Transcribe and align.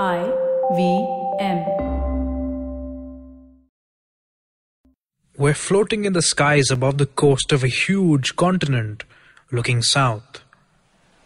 I 0.00 0.32
V 0.74 1.06
M. 1.38 1.58
We're 5.36 5.52
floating 5.52 6.06
in 6.06 6.14
the 6.14 6.22
skies 6.22 6.70
above 6.70 6.96
the 6.96 7.04
coast 7.04 7.52
of 7.52 7.62
a 7.62 7.68
huge 7.68 8.34
continent, 8.36 9.04
looking 9.50 9.82
south. 9.82 10.40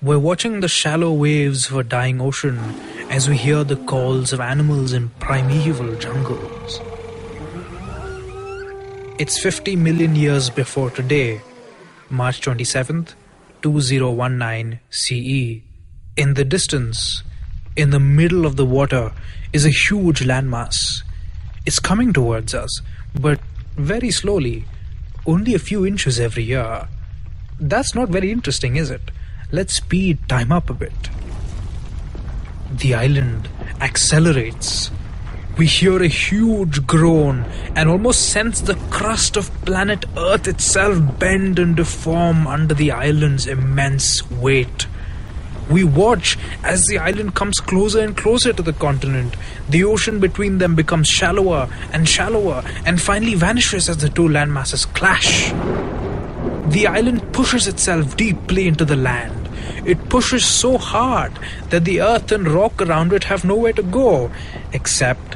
We're 0.03 0.19
watching 0.19 0.59
the 0.59 0.69
shallow 0.69 1.13
waves 1.13 1.71
of 1.71 1.77
a 1.77 1.85
dying 1.85 2.21
ocean 2.21 2.59
as 3.09 3.29
we 3.29 3.37
hear 3.37 3.63
the 3.63 3.77
calls 3.77 4.33
of 4.33 4.41
animals 4.41 4.93
in 4.93 5.11
primeval 5.21 5.95
jungles. 5.95 6.81
It's 9.21 9.41
50 9.41 9.77
million 9.77 10.17
years 10.17 10.51
before 10.51 10.91
today, 10.91 11.41
March 12.11 12.41
27th, 12.41 13.15
2019 13.63 14.81
CE. 14.91 15.63
In 16.17 16.35
the 16.35 16.45
distance, 16.45 17.23
in 17.77 17.91
the 17.91 18.01
middle 18.01 18.47
of 18.47 18.57
the 18.57 18.65
water, 18.65 19.13
is 19.53 19.65
a 19.65 19.71
huge 19.71 20.21
landmass. 20.21 21.03
It's 21.65 21.79
coming 21.79 22.13
towards 22.13 22.55
us, 22.55 22.81
but 23.19 23.41
very 23.77 24.11
slowly, 24.11 24.65
only 25.27 25.55
a 25.55 25.59
few 25.59 25.85
inches 25.85 26.19
every 26.19 26.45
year. 26.45 26.89
That's 27.61 27.95
not 27.95 28.09
very 28.09 28.31
interesting, 28.31 28.77
is 28.77 28.91
it? 28.91 29.11
Let's 29.53 29.75
speed 29.75 30.19
time 30.29 30.53
up 30.53 30.71
a 30.71 30.75
bit. 30.75 31.11
The 32.71 32.95
island 32.95 33.49
accelerates. 33.81 34.91
We 35.57 35.67
hear 35.67 36.03
a 36.03 36.09
huge 36.09 36.87
groan 36.87 37.45
and 37.75 37.89
almost 37.89 38.29
sense 38.29 38.61
the 38.61 38.75
crust 38.91 39.37
of 39.37 39.51
planet 39.65 40.05
Earth 40.17 40.47
itself 40.47 41.19
bend 41.19 41.59
and 41.59 41.75
deform 41.75 42.47
under 42.47 42.75
the 42.75 42.91
island's 42.91 43.47
immense 43.47 44.29
weight. 44.31 44.87
We 45.71 45.85
watch 45.85 46.39
as 46.63 46.85
the 46.87 46.99
island 46.99 47.35
comes 47.35 47.59
closer 47.59 48.01
and 48.01 48.17
closer 48.17 48.53
to 48.53 48.63
the 48.63 48.73
continent. 48.73 49.37
The 49.69 49.85
ocean 49.85 50.21
between 50.21 50.59
them 50.59 50.75
becomes 50.75 51.09
shallower 51.09 51.69
and 51.93 52.09
shallower 52.09 52.63
and 52.85 53.01
finally 53.01 53.35
vanishes 53.35 53.89
as 53.89 53.99
the 53.99 54.09
two 54.09 54.29
landmasses 54.29 54.87
clash. 54.95 55.51
The 56.73 56.87
island 56.87 57.33
pushes 57.33 57.67
itself 57.67 58.17
deeply 58.17 58.69
into 58.69 58.85
the 58.85 58.97
land. 58.97 59.49
It 59.85 60.09
pushes 60.09 60.45
so 60.45 60.79
hard 60.79 61.33
that 61.71 61.85
the 61.85 62.01
earth 62.01 62.33
and 62.33 62.49
rock 62.49 62.83
around 62.83 63.13
it 63.13 63.25
have 63.25 63.45
nowhere 63.45 63.73
to 63.73 63.83
go 63.83 64.31
except. 64.73 65.36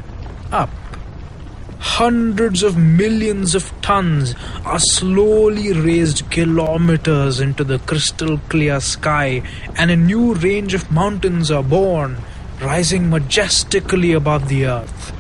Hundreds 1.81 2.63
of 2.63 2.77
millions 2.77 3.55
of 3.55 3.73
tons 3.81 4.35
are 4.67 4.79
slowly 4.79 5.73
raised 5.73 6.31
kilometers 6.31 7.41
into 7.41 7.65
the 7.65 7.79
crystal 7.81 8.37
clear 8.51 8.81
sky, 8.81 9.43
and 9.77 9.91
a 9.91 9.97
new 9.97 10.35
range 10.35 10.75
of 10.75 10.91
mountains 10.91 11.51
are 11.51 11.63
born, 11.63 12.19
rising 12.61 13.09
majestically 13.09 14.13
above 14.13 14.51
the 14.51 14.67
earth. 14.67 15.13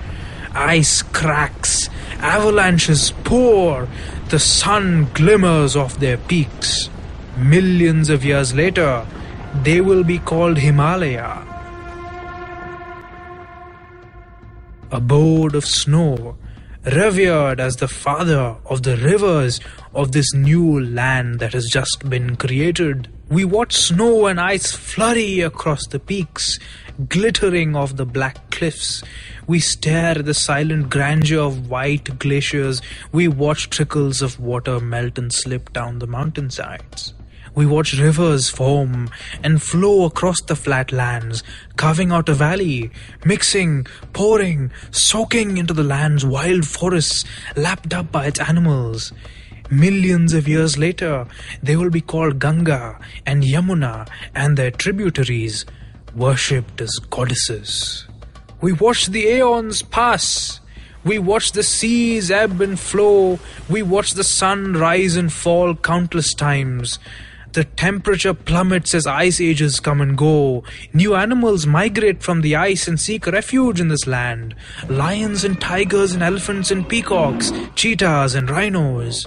Ice 0.52 1.00
cracks, 1.00 1.88
avalanches 2.18 3.12
pour, 3.24 3.88
the 4.28 4.38
sun 4.38 5.08
glimmers 5.14 5.74
off 5.74 5.98
their 5.98 6.18
peaks. 6.18 6.90
Millions 7.38 8.10
of 8.10 8.22
years 8.22 8.54
later, 8.54 9.06
they 9.62 9.80
will 9.80 10.04
be 10.04 10.18
called 10.18 10.58
Himalaya. 10.58 11.46
Abode 14.90 15.54
of 15.54 15.64
snow, 15.64 16.36
revered 16.84 17.60
as 17.60 17.76
the 17.76 17.88
father 17.88 18.56
of 18.66 18.82
the 18.82 18.96
rivers 18.96 19.60
of 19.94 20.12
this 20.12 20.32
new 20.32 20.80
land 20.80 21.38
that 21.40 21.52
has 21.52 21.66
just 21.66 22.08
been 22.08 22.36
created. 22.36 23.08
We 23.28 23.44
watch 23.44 23.76
snow 23.76 24.26
and 24.26 24.40
ice 24.40 24.72
flurry 24.72 25.40
across 25.40 25.86
the 25.86 26.00
peaks, 26.00 26.58
glittering 27.08 27.76
off 27.76 27.96
the 27.96 28.06
black 28.06 28.50
cliffs. 28.50 29.02
We 29.46 29.60
stare 29.60 30.18
at 30.18 30.24
the 30.24 30.34
silent 30.34 30.90
grandeur 30.90 31.40
of 31.40 31.70
white 31.70 32.18
glaciers. 32.18 32.80
We 33.12 33.28
watch 33.28 33.70
trickles 33.70 34.22
of 34.22 34.40
water 34.40 34.80
melt 34.80 35.18
and 35.18 35.32
slip 35.32 35.72
down 35.72 35.98
the 35.98 36.06
mountainsides. 36.06 37.14
We 37.54 37.66
watch 37.66 37.98
rivers 37.98 38.48
foam 38.48 39.10
and 39.42 39.62
flow 39.62 40.04
across 40.04 40.40
the 40.40 40.56
flat 40.56 40.92
lands, 40.92 41.42
carving 41.76 42.12
out 42.12 42.28
a 42.28 42.34
valley, 42.34 42.90
mixing, 43.24 43.86
pouring, 44.12 44.70
soaking 44.90 45.56
into 45.56 45.74
the 45.74 45.82
land's 45.82 46.24
wild 46.24 46.66
forests, 46.66 47.24
lapped 47.56 47.92
up 47.92 48.12
by 48.12 48.26
its 48.26 48.40
animals. 48.40 49.12
Millions 49.70 50.34
of 50.34 50.48
years 50.48 50.78
later, 50.78 51.26
they 51.62 51.76
will 51.76 51.90
be 51.90 52.00
called 52.00 52.38
Ganga 52.38 52.98
and 53.24 53.42
Yamuna 53.42 54.08
and 54.34 54.56
their 54.56 54.70
tributaries, 54.70 55.64
worshipped 56.14 56.80
as 56.80 56.98
goddesses. 57.10 58.06
We 58.60 58.72
watch 58.72 59.06
the 59.06 59.26
aeons 59.26 59.82
pass. 59.82 60.60
We 61.04 61.18
watch 61.18 61.52
the 61.52 61.62
seas 61.62 62.30
ebb 62.30 62.60
and 62.60 62.78
flow. 62.78 63.38
We 63.68 63.82
watch 63.82 64.14
the 64.14 64.24
sun 64.24 64.74
rise 64.74 65.16
and 65.16 65.32
fall 65.32 65.74
countless 65.74 66.34
times. 66.34 66.98
The 67.52 67.64
temperature 67.64 68.32
plummets 68.32 68.94
as 68.94 69.08
ice 69.08 69.40
ages 69.40 69.80
come 69.80 70.00
and 70.00 70.16
go. 70.16 70.62
New 70.92 71.16
animals 71.16 71.66
migrate 71.66 72.22
from 72.22 72.42
the 72.42 72.54
ice 72.54 72.86
and 72.86 72.98
seek 73.00 73.26
refuge 73.26 73.80
in 73.80 73.88
this 73.88 74.06
land. 74.06 74.54
Lions 74.88 75.42
and 75.42 75.60
tigers 75.60 76.12
and 76.12 76.22
elephants 76.22 76.70
and 76.70 76.88
peacocks, 76.88 77.50
cheetahs 77.74 78.36
and 78.36 78.48
rhinos. 78.48 79.26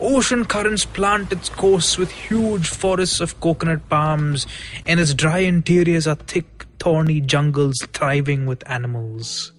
Ocean 0.00 0.44
currents 0.44 0.84
plant 0.84 1.30
its 1.30 1.48
coasts 1.48 1.96
with 1.96 2.10
huge 2.10 2.68
forests 2.68 3.20
of 3.20 3.38
coconut 3.38 3.88
palms, 3.88 4.48
and 4.84 4.98
its 4.98 5.14
dry 5.14 5.38
interiors 5.38 6.08
are 6.08 6.16
thick, 6.16 6.66
thorny 6.80 7.20
jungles 7.20 7.78
thriving 7.92 8.44
with 8.44 8.68
animals. 8.68 9.52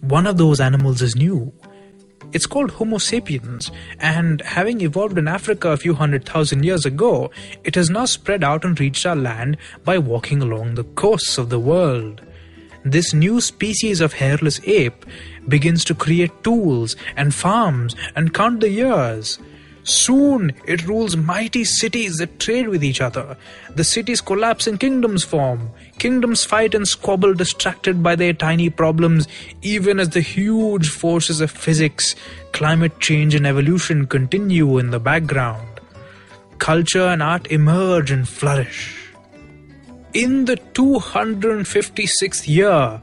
One 0.00 0.26
of 0.26 0.36
those 0.36 0.58
animals 0.58 1.00
is 1.00 1.14
new. 1.14 1.52
It's 2.34 2.46
called 2.46 2.72
Homo 2.72 2.98
sapiens, 2.98 3.70
and 4.00 4.40
having 4.42 4.80
evolved 4.80 5.16
in 5.18 5.28
Africa 5.28 5.68
a 5.70 5.76
few 5.76 5.94
hundred 5.94 6.26
thousand 6.26 6.64
years 6.64 6.84
ago, 6.84 7.30
it 7.62 7.76
has 7.76 7.90
now 7.90 8.06
spread 8.06 8.42
out 8.42 8.64
and 8.64 8.78
reached 8.78 9.06
our 9.06 9.14
land 9.14 9.56
by 9.84 9.98
walking 9.98 10.42
along 10.42 10.74
the 10.74 10.82
coasts 10.82 11.38
of 11.38 11.48
the 11.48 11.60
world. 11.60 12.22
This 12.84 13.14
new 13.14 13.40
species 13.40 14.00
of 14.00 14.14
hairless 14.14 14.60
ape 14.66 15.06
begins 15.46 15.84
to 15.84 15.94
create 15.94 16.42
tools 16.42 16.96
and 17.16 17.32
farms 17.32 17.94
and 18.16 18.34
count 18.34 18.60
the 18.60 18.68
years. 18.68 19.38
Soon 19.84 20.52
it 20.66 20.86
rules 20.86 21.14
mighty 21.14 21.62
cities 21.62 22.16
that 22.16 22.40
trade 22.40 22.68
with 22.68 22.82
each 22.82 23.02
other. 23.02 23.36
The 23.74 23.84
cities 23.84 24.22
collapse 24.22 24.66
and 24.66 24.80
kingdoms 24.80 25.24
form. 25.24 25.70
Kingdoms 25.98 26.42
fight 26.42 26.74
and 26.74 26.88
squabble 26.88 27.34
distracted 27.34 28.02
by 28.02 28.16
their 28.16 28.32
tiny 28.32 28.70
problems, 28.70 29.28
even 29.60 30.00
as 30.00 30.08
the 30.08 30.22
huge 30.22 30.88
forces 30.88 31.42
of 31.42 31.50
physics, 31.50 32.14
climate 32.52 32.98
change, 32.98 33.34
and 33.34 33.46
evolution 33.46 34.06
continue 34.06 34.78
in 34.78 34.90
the 34.90 35.00
background. 35.00 35.68
Culture 36.58 37.06
and 37.06 37.22
art 37.22 37.46
emerge 37.48 38.10
and 38.10 38.26
flourish. 38.26 39.12
In 40.14 40.46
the 40.46 40.56
256th 40.56 42.48
year 42.48 43.02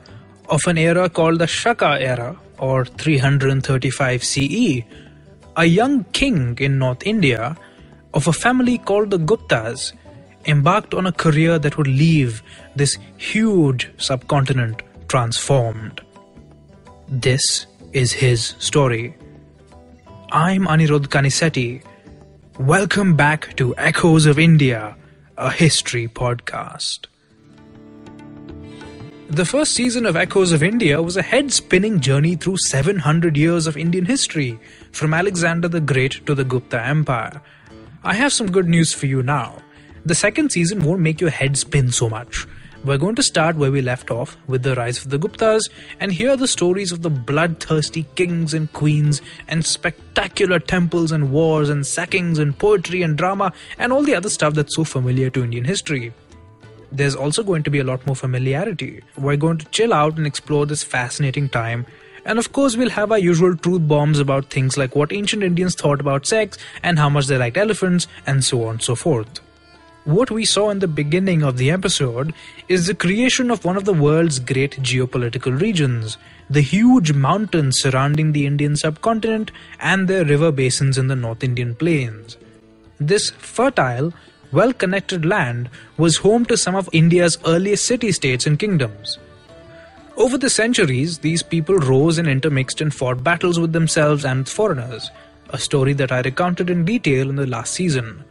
of 0.50 0.62
an 0.66 0.80
era 0.80 1.10
called 1.10 1.38
the 1.40 1.48
Shaka 1.48 1.98
era, 2.00 2.38
or 2.58 2.86
335 2.86 4.24
CE, 4.24 4.84
a 5.58 5.66
young 5.66 6.04
king 6.06 6.58
in 6.60 6.80
North 6.80 7.06
India 7.06 7.58
of 8.14 8.28
a 8.28 8.34
family 8.34 8.78
called 8.78 9.10
the 9.10 9.18
Guptas 9.18 9.94
embarked 10.46 10.94
on 10.94 11.06
a 11.06 11.12
career 11.12 11.60
that 11.60 11.78
would 11.78 11.88
leave 11.88 12.42
this 12.76 12.98
huge 13.18 13.92
subcontinent 13.98 14.82
transformed. 15.08 16.02
This 17.08 17.68
is 17.92 18.12
his 18.14 18.56
story. 18.60 19.16
I'm 20.32 20.66
Anirudh 20.66 21.08
Kanisetti. 21.08 21.84
Welcome 22.58 23.16
back 23.16 23.56
to 23.58 23.76
Echoes 23.78 24.26
of 24.26 24.40
India, 24.40 24.96
a 25.38 25.52
history 25.52 26.08
podcast. 26.08 27.11
The 29.32 29.46
first 29.46 29.72
season 29.72 30.06
of 30.06 30.18
Echoes 30.18 30.52
of 30.52 30.62
India 30.62 31.02
was 31.02 31.16
a 31.16 31.22
head 31.22 31.54
spinning 31.54 32.02
journey 32.02 32.36
through 32.36 32.58
700 32.58 33.38
years 33.38 33.66
of 33.66 33.78
Indian 33.78 34.04
history, 34.04 34.60
from 34.92 35.14
Alexander 35.14 35.70
the 35.70 35.80
Great 35.80 36.26
to 36.26 36.36
the 36.36 36.44
Gupta 36.44 36.86
Empire. 36.86 37.42
I 38.04 38.14
have 38.16 38.34
some 38.34 38.52
good 38.52 38.68
news 38.68 38.92
for 38.92 39.06
you 39.06 39.24
now. 39.24 39.60
The 40.06 40.16
second 40.16 40.52
season 40.52 40.84
won't 40.84 41.00
make 41.00 41.22
your 41.22 41.30
head 41.30 41.56
spin 41.56 41.94
so 41.94 42.10
much. 42.10 42.46
We're 42.84 42.98
going 42.98 43.16
to 43.16 43.24
start 43.24 43.56
where 43.56 43.72
we 43.72 43.82
left 43.82 44.12
off 44.12 44.36
with 44.48 44.64
the 44.64 44.76
rise 44.76 45.02
of 45.06 45.12
the 45.12 45.18
Guptas 45.18 45.70
and 46.02 46.12
hear 46.12 46.36
the 46.36 46.46
stories 46.46 46.92
of 46.92 47.02
the 47.02 47.10
bloodthirsty 47.10 48.08
kings 48.16 48.54
and 48.54 48.74
queens 48.74 49.22
and 49.48 49.66
spectacular 49.66 50.60
temples 50.60 51.14
and 51.14 51.32
wars 51.32 51.70
and 51.70 51.88
sackings 51.88 52.38
and 52.38 52.60
poetry 52.60 53.02
and 53.02 53.18
drama 53.18 53.54
and 53.78 53.94
all 53.94 54.04
the 54.04 54.16
other 54.16 54.30
stuff 54.30 54.56
that's 54.56 54.76
so 54.76 54.84
familiar 54.84 55.30
to 55.30 55.42
Indian 55.42 55.64
history 55.64 56.12
there's 56.92 57.16
also 57.16 57.44
going 57.44 57.64
to 57.64 57.70
be 57.70 57.80
a 57.80 57.84
lot 57.84 58.06
more 58.06 58.16
familiarity. 58.16 59.02
We're 59.18 59.38
going 59.38 59.58
to 59.60 59.66
chill 59.68 59.94
out 59.94 60.18
and 60.18 60.28
explore 60.28 60.66
this 60.66 60.84
fascinating 60.84 61.50
time. 61.50 61.86
And 62.26 62.38
of 62.38 62.52
course, 62.52 62.78
we'll 62.78 62.90
have 62.92 63.12
our 63.12 63.18
usual 63.18 63.56
truth 63.56 63.88
bombs 63.88 64.20
about 64.20 64.50
things 64.50 64.78
like 64.78 64.96
what 64.96 65.12
ancient 65.12 65.42
Indians 65.44 65.76
thought 65.76 66.00
about 66.00 66.28
sex 66.28 66.58
and 66.84 67.00
how 67.00 67.10
much 67.10 67.28
they 67.28 67.38
liked 67.38 67.58
elephants 67.58 68.08
and 68.28 68.44
so 68.44 68.66
on 68.66 68.72
and 68.72 68.84
so 68.84 68.96
forth. 68.96 69.40
What 70.04 70.32
we 70.32 70.46
saw 70.46 70.72
in 70.72 70.80
the 70.80 70.88
beginning 70.88 71.44
of 71.44 71.58
the 71.58 71.70
episode 71.70 72.34
is 72.68 72.88
the 72.88 72.96
creation 72.96 73.52
of 73.52 73.64
one 73.64 73.78
of 73.78 73.86
the 73.86 73.94
world's 73.94 74.40
great 74.40 74.82
geopolitical 74.82 75.60
regions, 75.62 76.18
the 76.50 76.62
huge 76.62 77.14
mountains 77.14 77.80
surrounding 77.80 78.32
the 78.32 78.48
Indian 78.48 78.76
subcontinent 78.76 79.52
and 79.80 80.08
their 80.08 80.26
river 80.26 80.52
basins 80.52 80.98
in 80.98 81.08
the 81.08 81.16
North 81.16 81.44
Indian 81.44 81.76
plains. 81.76 82.38
This 83.00 83.30
fertile, 83.30 84.12
well 84.52 84.74
connected 84.74 85.26
land 85.26 85.70
was 85.98 86.18
home 86.18 86.46
to 86.46 86.58
some 86.58 86.76
of 86.76 86.90
India's 86.92 87.38
earliest 87.46 87.86
city 87.86 88.12
states 88.12 88.46
and 88.46 88.60
kingdoms. 88.60 89.18
Over 90.18 90.38
the 90.38 90.50
centuries, 90.50 91.20
these 91.20 91.42
people 91.42 91.76
rose 91.76 92.18
and 92.18 92.28
intermixed 92.28 92.82
and 92.82 92.94
fought 92.94 93.24
battles 93.24 93.60
with 93.60 93.74
themselves 93.74 94.26
and 94.26 94.48
foreigners, 94.48 95.10
a 95.50 95.58
story 95.58 95.94
that 95.94 96.12
I 96.12 96.22
recounted 96.22 96.70
in 96.70 96.86
detail 96.86 97.30
in 97.30 97.38
the 97.38 97.48
last 97.48 97.74
season. 97.74 98.24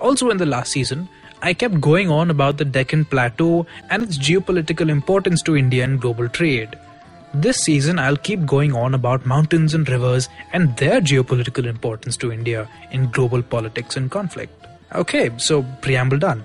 Also, 0.00 0.30
in 0.30 0.36
the 0.36 0.46
last 0.46 0.72
season, 0.72 1.08
I 1.42 1.52
kept 1.52 1.80
going 1.80 2.10
on 2.10 2.30
about 2.30 2.56
the 2.56 2.64
Deccan 2.64 3.04
Plateau 3.04 3.66
and 3.90 4.02
its 4.02 4.18
geopolitical 4.18 4.88
importance 4.88 5.42
to 5.42 5.56
India 5.56 5.84
and 5.84 6.00
global 6.00 6.28
trade. 6.28 6.78
This 7.34 7.58
season, 7.58 7.98
I'll 7.98 8.16
keep 8.16 8.46
going 8.46 8.72
on 8.72 8.94
about 8.94 9.26
mountains 9.26 9.74
and 9.74 9.86
rivers 9.88 10.28
and 10.52 10.74
their 10.76 11.00
geopolitical 11.00 11.66
importance 11.66 12.16
to 12.18 12.32
India 12.32 12.68
in 12.92 13.10
global 13.10 13.42
politics 13.42 13.96
and 13.96 14.10
conflict. 14.10 14.65
Okay, 14.94 15.30
so 15.36 15.64
preamble 15.82 16.18
done. 16.18 16.44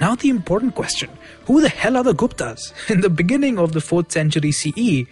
Now, 0.00 0.14
the 0.14 0.30
important 0.30 0.74
question 0.74 1.10
who 1.46 1.60
the 1.60 1.68
hell 1.68 1.96
are 1.96 2.04
the 2.04 2.14
Guptas? 2.14 2.72
In 2.90 3.00
the 3.00 3.10
beginning 3.10 3.58
of 3.58 3.72
the 3.72 3.80
4th 3.80 4.12
century 4.12 4.52
CE, 4.52 5.06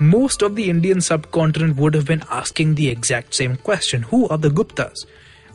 most 0.00 0.42
of 0.42 0.56
the 0.56 0.70
Indian 0.70 1.00
subcontinent 1.00 1.76
would 1.76 1.94
have 1.94 2.06
been 2.06 2.24
asking 2.30 2.74
the 2.74 2.88
exact 2.88 3.34
same 3.34 3.56
question 3.56 4.02
who 4.02 4.28
are 4.28 4.38
the 4.38 4.48
Guptas? 4.48 5.06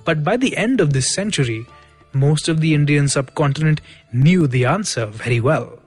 But 0.06 0.24
by 0.24 0.38
the 0.38 0.56
end 0.56 0.80
of 0.80 0.94
this 0.94 1.14
century, 1.14 1.66
most 2.14 2.48
of 2.48 2.62
the 2.62 2.74
Indian 2.74 3.08
subcontinent 3.08 3.82
knew 4.14 4.48
the 4.48 4.66
answer 4.66 5.06
very 5.08 5.40
well. 5.40 5.80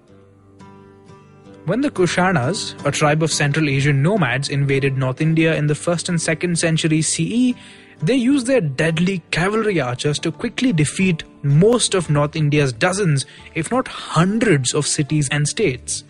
When 1.65 1.81
the 1.81 1.91
Kushanas, 1.91 2.75
a 2.85 2.91
tribe 2.91 3.23
of 3.23 3.33
Central 3.33 3.69
Asian 3.69 4.03
nomads, 4.03 4.49
invaded 4.49 4.99
North 4.99 5.21
India 5.21 5.55
in 5.55 5.69
the 5.69 5.75
1st 5.75 6.09
and 6.09 6.19
2nd 6.19 6.59
century 6.59 7.03
CE, 7.03 7.57
they 8.03 8.17
used 8.17 8.47
their 8.47 8.61
deadly 8.61 9.23
cavalry 9.31 9.81
archers 9.81 10.19
to 10.21 10.33
quickly 10.33 10.73
defeat 10.73 11.23
most 11.43 11.95
of 11.95 12.11
North 12.11 12.35
India's 12.37 12.73
dozens, 12.73 13.27
if 13.55 13.71
not 13.71 13.89
hundreds, 13.89 14.75
of 14.75 14.87
cities 14.87 15.29
and 15.31 15.47
states. 15.47 16.05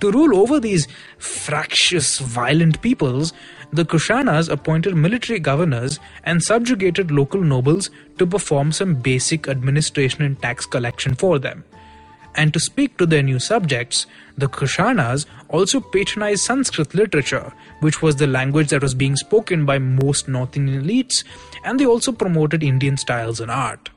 To 0.00 0.10
rule 0.10 0.36
over 0.36 0.58
these 0.58 0.88
fractious, 1.18 2.18
violent 2.18 2.80
peoples, 2.82 3.32
the 3.72 3.84
Kushanas 3.84 4.50
appointed 4.50 4.94
military 4.94 5.38
governors 5.38 5.98
and 6.24 6.42
subjugated 6.42 7.10
local 7.10 7.40
nobles 7.42 7.90
to 8.18 8.26
perform 8.26 8.72
some 8.72 8.94
basic 8.94 9.48
administration 9.48 10.22
and 10.22 10.40
tax 10.40 10.66
collection 10.66 11.14
for 11.14 11.38
them. 11.38 11.64
And 12.36 12.52
to 12.52 12.60
speak 12.60 12.96
to 12.98 13.06
their 13.06 13.22
new 13.22 13.38
subjects, 13.38 14.06
the 14.36 14.48
Kushanas 14.48 15.26
also 15.48 15.80
patronized 15.80 16.42
Sanskrit 16.42 16.94
literature, 16.94 17.52
which 17.80 18.02
was 18.02 18.16
the 18.16 18.26
language 18.26 18.68
that 18.68 18.82
was 18.82 18.94
being 18.94 19.16
spoken 19.16 19.64
by 19.64 19.78
most 19.78 20.26
North 20.28 20.56
Indian 20.56 20.82
elites, 20.82 21.22
and 21.64 21.78
they 21.78 21.86
also 21.86 22.10
promoted 22.10 22.62
Indian 22.62 22.96
styles 22.96 23.40
and 23.40 23.50
art. 23.50 23.90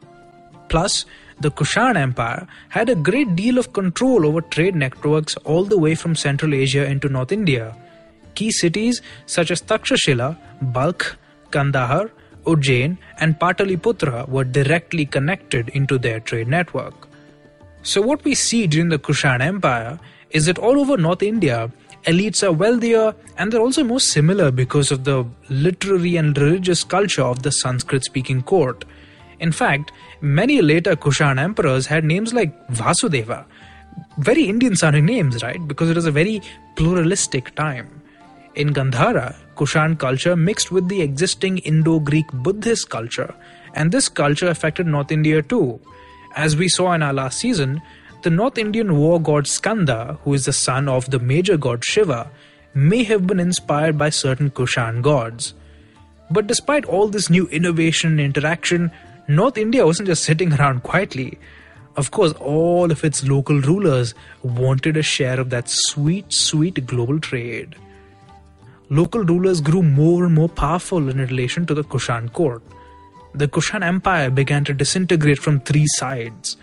Plus, 0.70 1.06
the 1.40 1.52
Kushan 1.52 1.96
Empire 1.96 2.48
had 2.70 2.90
a 2.90 2.96
great 2.96 3.36
deal 3.36 3.58
of 3.58 3.74
control 3.74 4.26
over 4.26 4.42
trade 4.42 4.76
networks 4.76 5.36
all 5.38 5.64
the 5.64 5.78
way 5.78 5.96
from 5.96 6.16
Central 6.16 6.54
Asia 6.54 6.86
into 6.86 7.10
North 7.10 7.32
India. 7.32 7.76
Key 8.36 8.52
cities 8.52 9.02
such 9.26 9.52
as 9.52 9.62
Takshashila, 9.62 10.38
Balkh, 10.62 11.16
Kandahar, 11.52 12.12
Ujjain, 12.46 12.98
and 13.20 13.40
Pataliputra 13.40 14.28
were 14.30 14.44
directly 14.44 15.06
connected 15.06 15.70
into 15.70 15.98
their 15.98 16.20
trade 16.20 16.48
network. 16.48 17.07
So, 17.88 18.02
what 18.02 18.26
we 18.26 18.36
see 18.36 18.68
during 18.68 18.90
the 18.90 19.00
Kushan 19.00 19.40
Empire 19.40 19.98
is 20.32 20.46
that 20.48 20.60
all 20.60 20.78
over 20.78 20.98
North 20.98 21.24
India, 21.24 21.72
elites 22.04 22.46
are 22.46 22.52
wealthier 22.52 23.16
and 23.38 23.50
they're 23.50 23.62
also 23.62 23.82
more 23.82 24.02
similar 24.02 24.52
because 24.52 24.92
of 24.92 25.06
the 25.06 25.26
literary 25.48 26.18
and 26.18 26.38
religious 26.38 26.84
culture 26.84 27.22
of 27.22 27.44
the 27.44 27.52
Sanskrit 27.54 28.04
speaking 28.04 28.42
court. 28.42 28.84
In 29.40 29.54
fact, 29.54 29.94
many 30.20 30.62
later 30.62 30.98
Kushan 30.98 31.40
emperors 31.40 31.86
had 31.86 32.04
names 32.04 32.34
like 32.34 32.52
Vasudeva, 32.68 33.46
very 34.18 34.44
Indian 34.50 34.76
sounding 34.76 35.06
names, 35.06 35.42
right? 35.42 35.66
Because 35.66 35.90
it 35.90 35.96
was 35.96 36.08
a 36.08 36.12
very 36.12 36.42
pluralistic 36.76 37.56
time. 37.56 38.02
In 38.56 38.74
Gandhara, 38.74 39.34
Kushan 39.56 39.98
culture 39.98 40.36
mixed 40.36 40.74
with 40.74 40.90
the 40.90 41.02
existing 41.02 41.60
Indo 41.60 42.02
Greek 42.02 42.28
Buddhist 42.34 42.90
culture, 42.90 43.34
and 43.76 43.94
this 43.94 44.10
culture 44.10 44.50
affected 44.50 44.88
North 44.88 45.10
India 45.10 45.42
too. 45.42 45.80
As 46.38 46.56
we 46.56 46.70
saw 46.70 46.94
in 46.94 47.02
our 47.02 47.14
last 47.14 47.40
season, 47.40 47.82
the 48.22 48.30
North 48.30 48.60
Indian 48.60 48.96
war 48.96 49.20
god 49.20 49.48
Skanda, 49.48 50.20
who 50.24 50.36
is 50.36 50.46
the 50.46 50.54
son 50.54 50.88
of 50.88 51.10
the 51.10 51.18
major 51.18 51.58
god 51.58 51.84
Shiva, 51.84 52.30
may 52.76 53.04
have 53.06 53.26
been 53.26 53.40
inspired 53.40 53.98
by 53.98 54.12
certain 54.12 54.52
Kushan 54.52 55.02
gods. 55.02 55.56
But 56.30 56.46
despite 56.46 56.86
all 56.86 57.08
this 57.08 57.32
new 57.32 57.48
innovation 57.48 58.12
and 58.12 58.20
interaction, 58.20 58.92
North 59.28 59.58
India 59.58 59.84
wasn't 59.84 60.10
just 60.10 60.26
sitting 60.26 60.54
around 60.60 60.84
quietly. 60.84 61.40
Of 61.96 62.12
course, 62.12 62.34
all 62.34 62.92
of 62.92 63.04
its 63.04 63.28
local 63.28 63.60
rulers 63.60 64.14
wanted 64.44 64.96
a 64.96 65.02
share 65.02 65.40
of 65.40 65.50
that 65.50 65.68
sweet, 65.68 66.32
sweet 66.32 66.86
global 66.86 67.20
trade. 67.20 67.76
Local 68.92 69.24
rulers 69.24 69.60
grew 69.60 69.82
more 69.82 70.26
and 70.26 70.36
more 70.36 70.50
powerful 70.50 71.10
in 71.10 71.18
relation 71.18 71.66
to 71.66 71.74
the 71.74 71.84
Kushan 71.84 72.32
court 72.32 72.62
the 73.38 73.48
Kushan 73.48 73.84
Empire 73.84 74.30
began 74.30 74.64
to 74.66 74.74
disintegrate 74.74 75.40
from 75.40 75.60
three 75.60 75.86
sides. 75.88 76.58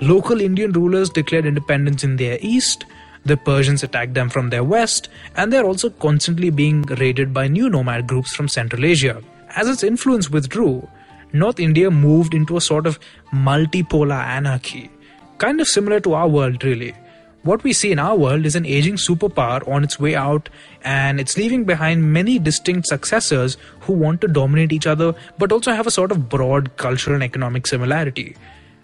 Local 0.00 0.40
Indian 0.40 0.72
rulers 0.72 1.10
declared 1.10 1.46
independence 1.46 2.04
in 2.04 2.16
their 2.16 2.38
east, 2.40 2.84
the 3.24 3.36
Persians 3.36 3.82
attacked 3.82 4.14
them 4.14 4.30
from 4.30 4.48
their 4.48 4.64
west, 4.64 5.08
and 5.36 5.52
they're 5.52 5.64
also 5.64 5.90
constantly 5.90 6.50
being 6.50 6.82
raided 6.82 7.34
by 7.34 7.48
new 7.48 7.68
nomad 7.68 8.06
groups 8.06 8.34
from 8.34 8.48
Central 8.48 8.84
Asia. 8.84 9.22
As 9.56 9.68
its 9.68 9.82
influence 9.82 10.30
withdrew, 10.30 10.88
North 11.32 11.60
India 11.60 11.90
moved 11.90 12.32
into 12.32 12.56
a 12.56 12.60
sort 12.60 12.86
of 12.86 12.98
multipolar 13.32 14.22
anarchy, 14.24 14.90
kind 15.38 15.60
of 15.60 15.68
similar 15.68 16.00
to 16.00 16.14
our 16.14 16.28
world, 16.28 16.64
really 16.64 16.94
what 17.42 17.64
we 17.64 17.72
see 17.72 17.90
in 17.90 17.98
our 17.98 18.16
world 18.16 18.44
is 18.44 18.54
an 18.54 18.66
aging 18.66 18.96
superpower 18.96 19.66
on 19.66 19.82
its 19.82 19.98
way 19.98 20.14
out, 20.14 20.48
and 20.82 21.18
it's 21.18 21.38
leaving 21.38 21.64
behind 21.64 22.12
many 22.12 22.38
distinct 22.38 22.86
successors 22.86 23.56
who 23.80 23.94
want 23.94 24.20
to 24.20 24.28
dominate 24.28 24.72
each 24.72 24.86
other 24.86 25.14
but 25.38 25.52
also 25.52 25.72
have 25.72 25.86
a 25.86 25.90
sort 25.90 26.10
of 26.10 26.28
broad 26.28 26.76
cultural 26.76 27.14
and 27.14 27.24
economic 27.24 27.66
similarity. 27.66 28.36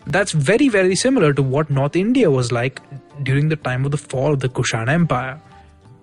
That's 0.06 0.32
very, 0.32 0.68
very 0.68 0.94
similar 0.94 1.32
to 1.34 1.42
what 1.42 1.68
North 1.68 1.96
India 1.96 2.30
was 2.30 2.52
like 2.52 2.80
during 3.22 3.48
the 3.48 3.56
time 3.56 3.84
of 3.84 3.90
the 3.90 3.98
fall 3.98 4.32
of 4.32 4.40
the 4.40 4.48
Kushan 4.48 4.88
Empire. 4.88 5.40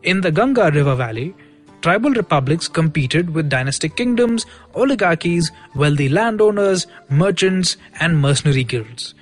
In 0.04 0.22
the 0.22 0.32
Ganga 0.32 0.70
River 0.72 0.94
Valley, 0.94 1.34
tribal 1.82 2.12
republics 2.12 2.68
competed 2.68 3.34
with 3.34 3.50
dynastic 3.50 3.96
kingdoms, 3.96 4.46
oligarchies, 4.76 5.52
wealthy 5.74 6.10
landowners, 6.10 6.86
merchants, 7.10 7.78
and 8.00 8.22
mercenary 8.22 8.64
guilds 8.64 9.16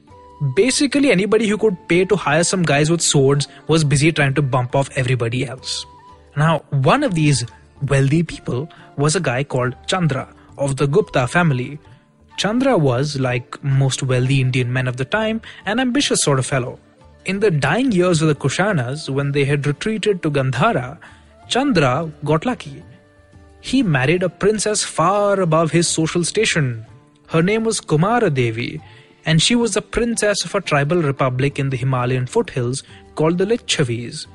basically 0.55 1.12
anybody 1.12 1.48
who 1.48 1.57
could 1.57 1.77
pay 1.88 2.03
to 2.05 2.15
hire 2.15 2.43
some 2.43 2.63
guys 2.63 2.89
with 2.89 3.01
swords 3.01 3.48
was 3.67 3.83
busy 3.83 4.12
trying 4.12 4.33
to 4.33 4.41
bump 4.41 4.75
off 4.75 4.89
everybody 4.95 5.45
else. 5.45 5.86
Now, 6.36 6.60
one 6.69 7.03
of 7.03 7.13
these 7.13 7.45
wealthy 7.88 8.24
people 8.24 8.69
was 8.98 9.15
a 9.15 9.19
guy 9.19 9.43
called 9.43 9.75
Chandra 9.88 10.33
of 10.57 10.77
the 10.77 10.88
Gupta 10.88 11.27
family. 11.27 11.79
Chandra 12.38 12.77
was, 12.77 13.19
like 13.19 13.63
most 13.63 14.01
wealthy 14.03 14.41
Indian 14.41 14.71
men 14.71 14.88
of 14.88 14.98
the 14.98 15.05
time, 15.05 15.41
an 15.65 15.79
ambitious 15.79 16.21
sort 16.21 16.39
of 16.39 16.45
fellow. 16.45 16.79
In 17.25 17.39
the 17.39 17.51
dying 17.51 17.91
years 17.91 18.21
of 18.21 18.27
the 18.29 18.36
Kushanas, 18.36 19.10
when 19.10 19.31
they 19.31 19.45
had 19.45 19.67
retreated 19.67 20.24
to 20.24 20.31
Gandhara, 20.31 20.98
Chandra 21.48 22.12
got 22.24 22.45
lucky. 22.45 22.83
He 23.60 23.83
married 23.83 24.24
a 24.24 24.29
princess 24.29 24.83
far 24.83 25.39
above 25.39 25.69
his 25.69 25.88
social 25.88 26.24
station. 26.24 26.86
Her 27.27 27.43
name 27.43 27.63
was 27.63 27.79
Kumara 27.79 28.33
Devi, 28.33 28.81
and 29.25 29.41
she 29.41 29.55
was 29.55 29.73
the 29.73 29.81
princess 29.81 30.43
of 30.45 30.55
a 30.55 30.61
tribal 30.61 31.01
republic 31.01 31.59
in 31.59 31.69
the 31.69 31.77
Himalayan 31.77 32.25
foothills 32.27 32.83
called 33.15 33.37
the 33.37 33.45
Licchavis. 33.45 34.27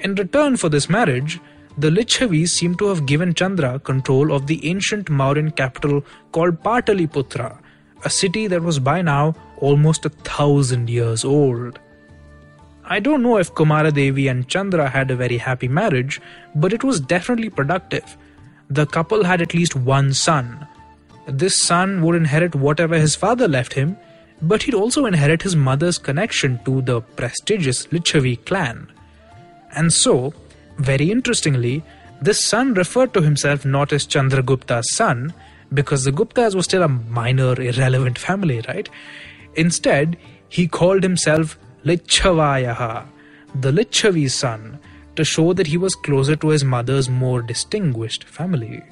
In 0.00 0.14
return 0.14 0.56
for 0.56 0.68
this 0.68 0.90
marriage, 0.90 1.40
the 1.78 1.90
Licchavis 1.90 2.48
seem 2.48 2.74
to 2.76 2.86
have 2.86 3.06
given 3.06 3.34
Chandra 3.34 3.78
control 3.78 4.32
of 4.32 4.46
the 4.46 4.66
ancient 4.66 5.06
Mauryan 5.06 5.54
capital 5.54 6.04
called 6.32 6.62
Pataliputra, 6.62 7.58
a 8.04 8.10
city 8.10 8.46
that 8.46 8.62
was 8.62 8.78
by 8.78 9.02
now 9.02 9.34
almost 9.58 10.04
a 10.04 10.10
thousand 10.10 10.88
years 10.88 11.24
old. 11.24 11.78
I 12.84 13.00
don't 13.00 13.22
know 13.22 13.36
if 13.38 13.52
Kumara 13.52 13.92
Devi 13.92 14.28
and 14.28 14.48
Chandra 14.48 14.88
had 14.88 15.10
a 15.10 15.16
very 15.16 15.38
happy 15.38 15.68
marriage, 15.68 16.20
but 16.54 16.72
it 16.72 16.84
was 16.84 17.00
definitely 17.00 17.50
productive. 17.50 18.16
The 18.70 18.86
couple 18.86 19.24
had 19.24 19.42
at 19.42 19.54
least 19.54 19.74
one 19.74 20.12
son, 20.12 20.66
this 21.26 21.56
son 21.56 22.02
would 22.02 22.16
inherit 22.16 22.54
whatever 22.54 22.98
his 22.98 23.16
father 23.16 23.48
left 23.48 23.72
him, 23.72 23.96
but 24.42 24.62
he'd 24.62 24.74
also 24.74 25.06
inherit 25.06 25.42
his 25.42 25.56
mother's 25.56 25.98
connection 25.98 26.60
to 26.64 26.82
the 26.82 27.00
prestigious 27.00 27.86
Licchavi 27.86 28.44
clan. 28.44 28.92
And 29.74 29.92
so, 29.92 30.34
very 30.78 31.10
interestingly, 31.10 31.82
this 32.20 32.44
son 32.44 32.74
referred 32.74 33.12
to 33.14 33.22
himself 33.22 33.64
not 33.64 33.92
as 33.92 34.06
Chandragupta's 34.06 34.94
son, 34.94 35.34
because 35.74 36.04
the 36.04 36.12
Guptas 36.12 36.54
were 36.54 36.62
still 36.62 36.82
a 36.82 36.88
minor, 36.88 37.60
irrelevant 37.60 38.18
family, 38.18 38.62
right? 38.68 38.88
Instead, 39.54 40.16
he 40.48 40.68
called 40.68 41.02
himself 41.02 41.58
Licchavayaha, 41.84 43.06
the 43.54 43.72
Licchavi's 43.72 44.34
son, 44.34 44.78
to 45.16 45.24
show 45.24 45.52
that 45.54 45.66
he 45.66 45.76
was 45.76 45.94
closer 45.94 46.36
to 46.36 46.48
his 46.48 46.62
mother's 46.62 47.08
more 47.08 47.42
distinguished 47.42 48.24
family. 48.24 48.82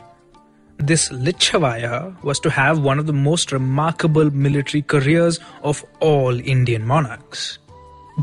This 0.78 1.09
Lichavaya 1.09 2.23
was 2.23 2.40
to 2.40 2.50
have 2.50 2.81
one 2.81 2.99
of 2.99 3.07
the 3.07 3.12
most 3.12 3.52
remarkable 3.52 4.31
military 4.31 4.83
careers 4.83 5.40
of 5.62 5.85
all 6.00 6.38
Indian 6.40 6.85
monarchs. 6.87 7.59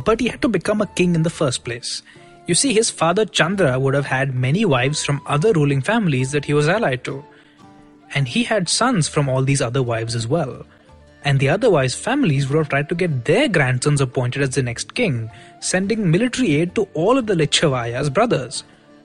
But 0.05 0.20
he 0.20 0.27
had 0.27 0.41
to 0.41 0.48
become 0.48 0.81
a 0.81 0.88
king 0.88 1.15
in 1.15 1.24
the 1.24 1.29
first 1.29 1.63
place. 1.63 2.03
You 2.48 2.55
see, 2.55 2.74
his 2.74 2.89
father 2.89 3.25
Chandra 3.25 3.79
would 3.79 3.93
have 3.93 4.05
had 4.05 4.36
many 4.36 4.65
wives 4.65 5.03
from 5.03 5.22
other 5.25 5.53
ruling 5.53 5.81
families 5.81 6.31
that 6.31 6.46
he 6.46 6.53
was 6.53 6.67
allied 6.67 7.03
to. 7.05 7.24
And 8.13 8.27
he 8.27 8.43
had 8.43 8.67
sons 8.67 9.08
from 9.08 9.29
all 9.29 9.43
these 9.43 9.62
other 9.62 9.81
wives 9.81 10.15
as 10.15 10.27
well. 10.27 10.65
And 11.24 11.39
the 11.39 11.50
otherwise 11.50 11.96
families 11.96 12.50
would 12.50 12.58
have 12.58 12.70
tried 12.70 12.89
to 12.89 12.96
get 12.96 13.25
their 13.25 13.48
grandsons 13.48 14.01
appointed 14.01 14.41
as 14.41 14.55
the 14.55 14.63
next 14.63 14.93
king, 14.96 15.29
sending 15.62 16.12
military 16.12 16.55
aid 16.55 16.75
to 16.75 16.88
all 16.93 17.17
of 17.17 17.27
the 17.27 17.36
Lichavayas' 17.36 18.13
brothers. 18.13 18.63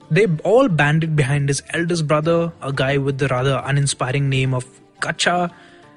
They 0.09 0.25
all 0.43 0.69
banded 0.69 1.15
behind 1.15 1.49
his 1.49 1.61
eldest 1.73 2.07
brother, 2.07 2.51
a 2.61 2.71
guy 2.71 2.97
with 2.97 3.17
the 3.17 3.27
rather 3.27 3.61
uninspiring 3.65 4.29
name 4.29 4.53
of 4.53 4.65
Kacha. 5.01 5.51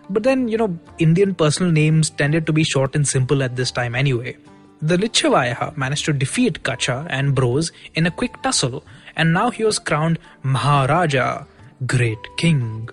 But 0.09 0.25
then, 0.25 0.49
you 0.49 0.59
know, 0.59 0.77
Indian 0.99 1.35
personal 1.35 1.71
names 1.71 2.11
tended 2.11 2.47
to 2.47 2.53
be 2.53 2.65
short 2.65 2.97
and 2.97 3.07
simple 3.07 3.43
at 3.43 3.55
this 3.55 3.71
time 3.71 3.95
anyway. 3.95 4.37
The 4.83 4.97
Lichavaya 4.97 5.77
managed 5.77 6.07
to 6.07 6.13
defeat 6.13 6.65
Kacha 6.65 7.07
and 7.09 7.35
Bros 7.35 7.71
in 7.95 8.07
a 8.07 8.11
quick 8.11 8.43
tussle, 8.43 8.83
and 9.15 9.33
now 9.33 9.51
he 9.51 9.63
was 9.63 9.79
crowned 9.79 10.19
Maharaja, 10.43 11.45
Great 11.87 12.19
King. 12.37 12.89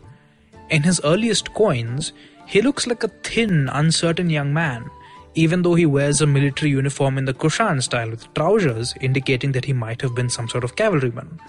In 0.69 0.83
his 0.83 1.01
earliest 1.03 1.53
coins, 1.53 2.11
he 2.45 2.61
looks 2.61 2.85
like 2.85 3.03
a 3.03 3.07
thin, 3.23 3.69
uncertain 3.69 4.29
young 4.29 4.53
man, 4.53 4.89
even 5.35 5.61
though 5.61 5.75
he 5.75 5.85
wears 5.85 6.21
a 6.21 6.27
military 6.27 6.71
uniform 6.71 7.17
in 7.17 7.25
the 7.25 7.33
Kushan 7.33 7.81
style 7.81 8.09
with 8.09 8.33
trousers, 8.33 8.93
indicating 9.01 9.51
that 9.51 9.65
he 9.65 9.73
might 9.73 10.01
have 10.01 10.15
been 10.15 10.29
some 10.29 10.49
sort 10.49 10.63
of 10.63 10.75
cavalryman. 10.75 11.39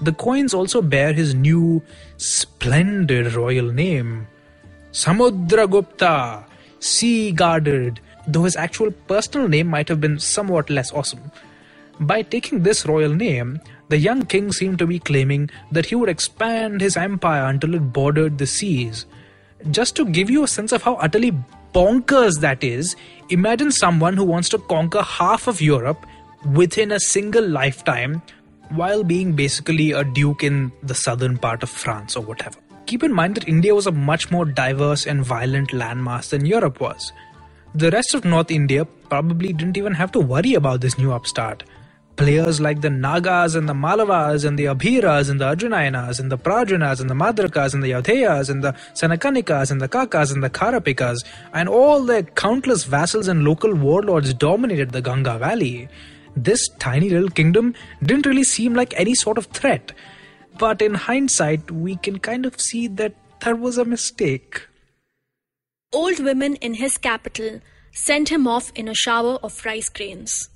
The 0.00 0.12
coins 0.12 0.52
also 0.52 0.82
bear 0.82 1.12
his 1.12 1.34
new, 1.34 1.82
splendid 2.16 3.34
royal 3.34 3.72
name 3.72 4.26
Samudragupta, 4.96 6.44
sea 6.80 7.30
guarded, 7.30 8.00
though 8.26 8.44
his 8.44 8.56
actual 8.56 8.90
personal 8.90 9.46
name 9.46 9.66
might 9.66 9.90
have 9.90 10.00
been 10.00 10.18
somewhat 10.18 10.70
less 10.70 10.90
awesome. 10.90 11.30
By 12.00 12.22
taking 12.22 12.62
this 12.62 12.86
royal 12.86 13.14
name, 13.14 13.60
the 13.90 13.98
young 13.98 14.24
king 14.24 14.52
seemed 14.52 14.78
to 14.78 14.86
be 14.86 14.98
claiming 14.98 15.50
that 15.70 15.84
he 15.84 15.94
would 15.94 16.08
expand 16.08 16.80
his 16.80 16.96
empire 16.96 17.44
until 17.44 17.74
it 17.74 17.92
bordered 17.92 18.38
the 18.38 18.46
seas. 18.46 19.04
Just 19.70 19.96
to 19.96 20.06
give 20.06 20.30
you 20.30 20.44
a 20.44 20.48
sense 20.48 20.72
of 20.72 20.82
how 20.82 20.94
utterly 20.94 21.32
bonkers 21.76 22.40
that 22.40 22.64
is, 22.64 22.96
imagine 23.28 23.70
someone 23.70 24.16
who 24.16 24.24
wants 24.24 24.48
to 24.48 24.58
conquer 24.58 25.02
half 25.02 25.46
of 25.46 25.60
Europe 25.60 26.06
within 26.54 26.90
a 26.90 26.98
single 26.98 27.46
lifetime 27.46 28.22
while 28.70 29.04
being 29.04 29.34
basically 29.34 29.92
a 29.92 30.02
duke 30.02 30.42
in 30.42 30.72
the 30.82 30.94
southern 30.94 31.36
part 31.36 31.62
of 31.62 31.68
France 31.68 32.16
or 32.16 32.22
whatever. 32.22 32.58
Keep 32.86 33.02
in 33.02 33.12
mind 33.12 33.34
that 33.34 33.46
India 33.46 33.74
was 33.74 33.86
a 33.86 33.92
much 33.92 34.30
more 34.30 34.46
diverse 34.46 35.06
and 35.06 35.22
violent 35.22 35.70
landmass 35.70 36.30
than 36.30 36.46
Europe 36.46 36.80
was. 36.80 37.12
The 37.74 37.90
rest 37.90 38.14
of 38.14 38.24
North 38.24 38.50
India 38.50 38.86
probably 39.10 39.52
didn't 39.52 39.76
even 39.76 39.92
have 39.92 40.12
to 40.12 40.20
worry 40.20 40.54
about 40.54 40.80
this 40.80 40.96
new 40.96 41.12
upstart. 41.12 41.62
Players 42.16 42.62
like 42.62 42.80
the 42.80 42.88
Nagas 42.88 43.54
and 43.54 43.68
the 43.68 43.74
Malavas 43.74 44.46
and 44.46 44.58
the 44.58 44.64
Abhiras 44.64 45.28
and 45.28 45.38
the 45.38 45.44
Arjunayanas 45.44 46.18
and 46.18 46.32
the 46.32 46.38
Prajunas 46.38 46.98
and 46.98 47.10
the 47.10 47.14
Madrakas 47.14 47.74
and 47.74 47.82
the 47.82 47.90
Yaudheyas 47.90 48.48
and 48.48 48.64
the 48.64 48.72
Sanakanikas 48.94 49.70
and 49.70 49.82
the 49.82 49.88
Kakas 49.88 50.32
and 50.32 50.42
the 50.42 50.48
Karapikas 50.48 51.18
and 51.52 51.68
all 51.68 52.02
their 52.02 52.22
countless 52.22 52.84
vassals 52.84 53.28
and 53.28 53.44
local 53.44 53.74
warlords 53.74 54.32
dominated 54.32 54.92
the 54.92 55.02
Ganga 55.02 55.36
Valley. 55.36 55.90
This 56.34 56.66
tiny 56.78 57.10
little 57.10 57.28
kingdom 57.28 57.74
didn't 58.02 58.24
really 58.24 58.44
seem 58.44 58.72
like 58.72 58.94
any 58.96 59.14
sort 59.14 59.36
of 59.36 59.46
threat. 59.46 59.92
But 60.58 60.80
in 60.80 60.94
hindsight, 60.94 61.70
we 61.70 61.96
can 61.96 62.18
kind 62.18 62.46
of 62.46 62.58
see 62.58 62.88
that 62.88 63.14
that 63.40 63.58
was 63.58 63.76
a 63.76 63.84
mistake. 63.84 64.66
Old 65.92 66.18
women 66.20 66.56
in 66.56 66.74
his 66.74 66.96
capital 66.96 67.60
sent 67.92 68.30
him 68.30 68.46
off 68.46 68.72
in 68.74 68.88
a 68.88 68.94
shower 68.94 69.34
of 69.42 69.62
rice 69.66 69.90
grains 69.90 70.48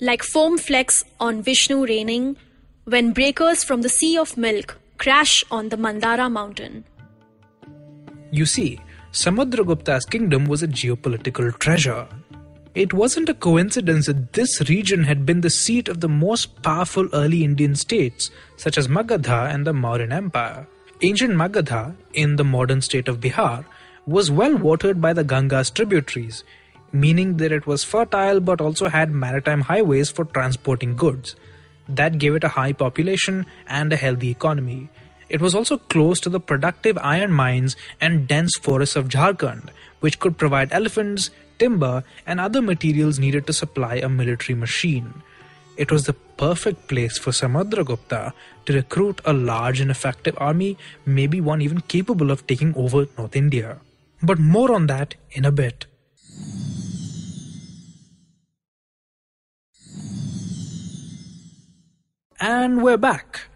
like 0.00 0.22
foam 0.22 0.58
flecks 0.58 1.04
on 1.18 1.42
Vishnu 1.42 1.86
raining 1.86 2.36
when 2.84 3.12
breakers 3.12 3.64
from 3.64 3.82
the 3.82 3.88
sea 3.88 4.18
of 4.18 4.36
milk 4.36 4.78
crash 4.98 5.44
on 5.50 5.70
the 5.70 5.76
Mandara 5.76 6.30
mountain. 6.30 6.84
You 8.30 8.46
see, 8.46 8.80
Samudragupta's 9.12 10.04
kingdom 10.04 10.44
was 10.44 10.62
a 10.62 10.68
geopolitical 10.68 11.58
treasure. 11.58 12.06
It 12.74 12.92
wasn't 12.92 13.30
a 13.30 13.34
coincidence 13.34 14.06
that 14.06 14.34
this 14.34 14.68
region 14.68 15.04
had 15.04 15.24
been 15.24 15.40
the 15.40 15.48
seat 15.48 15.88
of 15.88 16.00
the 16.00 16.08
most 16.08 16.62
powerful 16.62 17.08
early 17.14 17.42
Indian 17.42 17.74
states, 17.74 18.30
such 18.56 18.76
as 18.76 18.88
Magadha 18.88 19.52
and 19.52 19.66
the 19.66 19.72
Mauryan 19.72 20.12
Empire. 20.12 20.66
Ancient 21.00 21.34
Magadha, 21.34 21.96
in 22.12 22.36
the 22.36 22.44
modern 22.44 22.82
state 22.82 23.08
of 23.08 23.20
Bihar, 23.20 23.64
was 24.06 24.30
well 24.30 24.56
watered 24.56 25.00
by 25.00 25.14
the 25.14 25.24
Ganga's 25.24 25.70
tributaries, 25.70 26.44
meaning 26.92 27.36
that 27.38 27.52
it 27.52 27.66
was 27.66 27.84
fertile 27.84 28.40
but 28.40 28.60
also 28.60 28.88
had 28.88 29.10
maritime 29.10 29.62
highways 29.62 30.10
for 30.10 30.24
transporting 30.24 30.96
goods. 30.96 31.36
That 31.88 32.18
gave 32.18 32.34
it 32.34 32.44
a 32.44 32.48
high 32.48 32.72
population 32.72 33.46
and 33.68 33.92
a 33.92 33.96
healthy 33.96 34.30
economy. 34.30 34.88
It 35.28 35.40
was 35.40 35.54
also 35.54 35.78
close 35.78 36.20
to 36.20 36.28
the 36.28 36.40
productive 36.40 36.98
iron 36.98 37.32
mines 37.32 37.76
and 38.00 38.28
dense 38.28 38.56
forests 38.56 38.96
of 38.96 39.08
Jharkhand, 39.08 39.70
which 40.00 40.20
could 40.20 40.38
provide 40.38 40.72
elephants, 40.72 41.30
timber, 41.58 42.04
and 42.26 42.38
other 42.38 42.62
materials 42.62 43.18
needed 43.18 43.46
to 43.46 43.52
supply 43.52 43.96
a 43.96 44.08
military 44.08 44.56
machine. 44.56 45.22
It 45.76 45.90
was 45.90 46.04
the 46.04 46.12
perfect 46.12 46.88
place 46.88 47.18
for 47.18 47.32
Samudragupta 47.32 48.32
to 48.64 48.72
recruit 48.72 49.20
a 49.24 49.32
large 49.32 49.80
and 49.80 49.90
effective 49.90 50.34
army, 50.38 50.78
maybe 51.04 51.40
one 51.40 51.60
even 51.60 51.80
capable 51.82 52.30
of 52.30 52.46
taking 52.46 52.74
over 52.76 53.06
North 53.18 53.36
India. 53.36 53.78
But 54.22 54.38
more 54.38 54.72
on 54.72 54.86
that 54.86 55.16
in 55.32 55.44
a 55.44 55.52
bit. 55.52 55.86
And 62.40 62.82
we're 62.82 62.98
back. 62.98 63.48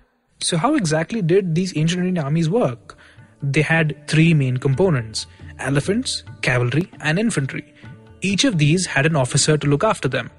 So, 0.42 0.56
how 0.56 0.74
exactly 0.74 1.20
did 1.20 1.54
these 1.54 1.76
ancient 1.76 2.04
Indian 2.04 2.24
armies 2.24 2.48
work? 2.48 2.96
They 3.42 3.62
had 3.62 4.06
three 4.08 4.34
main 4.34 4.56
components 4.56 5.26
elephants, 5.58 6.22
cavalry, 6.40 6.90
and 7.00 7.18
infantry. 7.18 7.74
Each 8.22 8.44
of 8.44 8.58
these 8.58 8.86
had 8.86 9.06
an 9.06 9.16
officer 9.16 9.58
to 9.58 9.66
look 9.66 9.84
after 9.84 10.08
them 10.08 10.30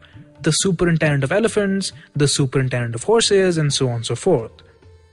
the 0.41 0.51
superintendent 0.51 1.24
of 1.24 1.31
elephants, 1.31 1.91
the 2.15 2.27
superintendent 2.27 2.95
of 2.95 3.03
horses, 3.03 3.57
and 3.57 3.71
so 3.74 3.89
on 3.89 3.98
and 3.98 4.05
so 4.05 4.15
forth. 4.15 4.51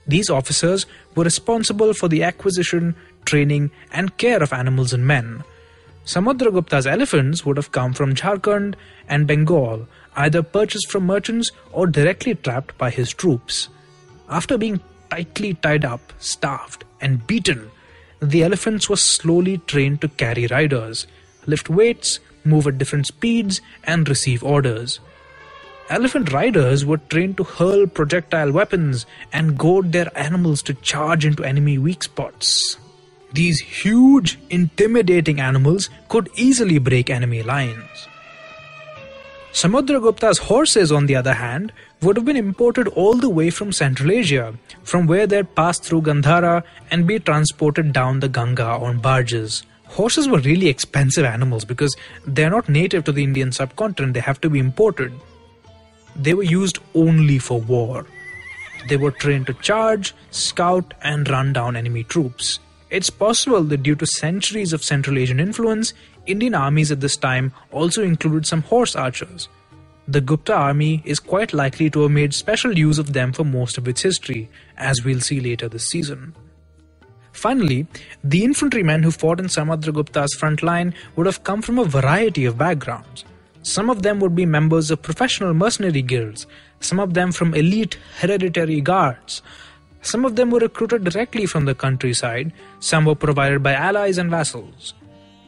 These 0.07 0.29
officers 0.29 0.87
were 1.15 1.23
responsible 1.23 1.93
for 1.93 2.07
the 2.07 2.23
acquisition, 2.23 2.95
training, 3.25 3.69
and 3.91 4.17
care 4.17 4.41
of 4.41 4.53
animals 4.53 4.91
and 4.91 5.05
men. 5.05 5.43
Samudragupta's 6.09 6.87
elephants 6.87 7.45
would 7.45 7.55
have 7.57 7.71
come 7.71 7.93
from 7.93 8.15
Jharkhand 8.15 8.73
and 9.07 9.27
Bengal, 9.27 9.87
either 10.15 10.41
purchased 10.41 10.89
from 10.89 11.05
merchants 11.05 11.51
or 11.71 11.85
directly 11.85 12.33
trapped 12.33 12.75
by 12.79 12.89
his 12.89 13.13
troops. 13.13 13.69
After 14.27 14.57
being 14.57 14.79
tightly 15.11 15.53
tied 15.53 15.85
up, 15.85 16.01
starved, 16.17 16.83
and 16.99 17.27
beaten, 17.27 17.69
the 18.19 18.41
elephants 18.41 18.89
were 18.89 18.95
slowly 18.95 19.59
trained 19.67 20.01
to 20.01 20.07
carry 20.07 20.47
riders, 20.47 21.05
lift 21.45 21.69
weights, 21.69 22.19
move 22.43 22.65
at 22.65 22.79
different 22.79 23.05
speeds, 23.05 23.61
and 23.83 24.09
receive 24.09 24.43
orders. 24.43 24.99
Elephant 25.91 26.33
riders 26.33 26.85
were 26.85 26.97
trained 26.97 27.37
to 27.37 27.43
hurl 27.43 27.85
projectile 27.85 28.51
weapons 28.51 29.05
and 29.31 29.59
goad 29.59 29.91
their 29.91 30.11
animals 30.17 30.63
to 30.63 30.73
charge 30.73 31.23
into 31.23 31.43
enemy 31.43 31.77
weak 31.77 32.01
spots. 32.01 32.79
These 33.33 33.59
huge, 33.59 34.39
intimidating 34.49 35.39
animals 35.39 35.89
could 36.07 36.29
easily 36.35 36.79
break 36.79 37.09
enemy 37.09 37.43
lines. 37.43 38.07
Samudragupta's 39.51 40.37
horses, 40.37 40.91
on 40.91 41.05
the 41.05 41.15
other 41.15 41.33
hand, 41.33 41.71
would 42.01 42.15
have 42.15 42.25
been 42.25 42.37
imported 42.37 42.87
all 42.89 43.15
the 43.15 43.29
way 43.29 43.49
from 43.49 43.71
Central 43.71 44.11
Asia, 44.11 44.53
from 44.83 45.05
where 45.05 45.27
they'd 45.27 45.55
pass 45.55 45.79
through 45.79 46.03
Gandhara 46.03 46.63
and 46.91 47.05
be 47.05 47.19
transported 47.19 47.91
down 47.91 48.19
the 48.19 48.29
Ganga 48.29 48.65
on 48.65 48.99
barges. 48.99 49.63
Horses 49.85 50.27
were 50.27 50.39
really 50.39 50.67
expensive 50.67 51.25
animals 51.25 51.65
because 51.65 51.95
they're 52.25 52.49
not 52.49 52.69
native 52.69 53.03
to 53.05 53.11
the 53.11 53.23
Indian 53.23 53.51
subcontinent, 53.51 54.13
they 54.13 54.19
have 54.19 54.39
to 54.41 54.49
be 54.49 54.59
imported. 54.59 55.11
They 56.15 56.33
were 56.33 56.43
used 56.43 56.79
only 56.93 57.39
for 57.39 57.59
war. 57.59 58.05
They 58.87 58.97
were 58.97 59.11
trained 59.11 59.47
to 59.47 59.53
charge, 59.55 60.13
scout, 60.31 60.93
and 61.01 61.29
run 61.29 61.53
down 61.53 61.75
enemy 61.75 62.03
troops. 62.03 62.59
It's 62.89 63.09
possible 63.09 63.63
that 63.63 63.83
due 63.83 63.95
to 63.95 64.05
centuries 64.05 64.73
of 64.73 64.83
Central 64.83 65.17
Asian 65.17 65.39
influence, 65.39 65.93
Indian 66.25 66.55
armies 66.55 66.91
at 66.91 67.01
this 67.01 67.17
time 67.17 67.53
also 67.71 68.01
included 68.01 68.47
some 68.47 68.63
horse 68.63 68.95
archers. 68.95 69.47
The 70.07 70.21
Gupta 70.21 70.53
army 70.53 71.03
is 71.05 71.19
quite 71.19 71.53
likely 71.53 71.91
to 71.91 72.01
have 72.01 72.11
made 72.11 72.33
special 72.33 72.75
use 72.75 72.97
of 72.97 73.13
them 73.13 73.31
for 73.31 73.43
most 73.43 73.77
of 73.77 73.87
its 73.87 74.01
history, 74.01 74.49
as 74.75 75.05
we'll 75.05 75.21
see 75.21 75.39
later 75.39 75.69
this 75.69 75.87
season. 75.87 76.33
Finally, 77.31 77.85
the 78.23 78.43
infantrymen 78.43 79.03
who 79.03 79.11
fought 79.11 79.39
in 79.39 79.45
Samudragupta's 79.45 80.33
front 80.33 80.63
line 80.63 80.95
would 81.15 81.27
have 81.27 81.43
come 81.43 81.61
from 81.61 81.77
a 81.77 81.85
variety 81.85 82.45
of 82.45 82.57
backgrounds. 82.57 83.23
Some 83.61 83.89
of 83.89 84.01
them 84.01 84.19
would 84.19 84.35
be 84.35 84.47
members 84.47 84.89
of 84.89 85.03
professional 85.03 85.53
mercenary 85.53 86.01
guilds, 86.01 86.47
some 86.79 86.99
of 86.99 87.13
them 87.13 87.31
from 87.31 87.53
elite 87.53 87.99
hereditary 88.19 88.81
guards. 88.81 89.43
Some 90.01 90.25
of 90.25 90.35
them 90.35 90.49
were 90.49 90.59
recruited 90.59 91.03
directly 91.03 91.45
from 91.45 91.65
the 91.65 91.75
countryside, 91.75 92.53
some 92.79 93.05
were 93.05 93.15
provided 93.15 93.61
by 93.61 93.73
allies 93.73 94.17
and 94.17 94.29
vassals. 94.29 94.93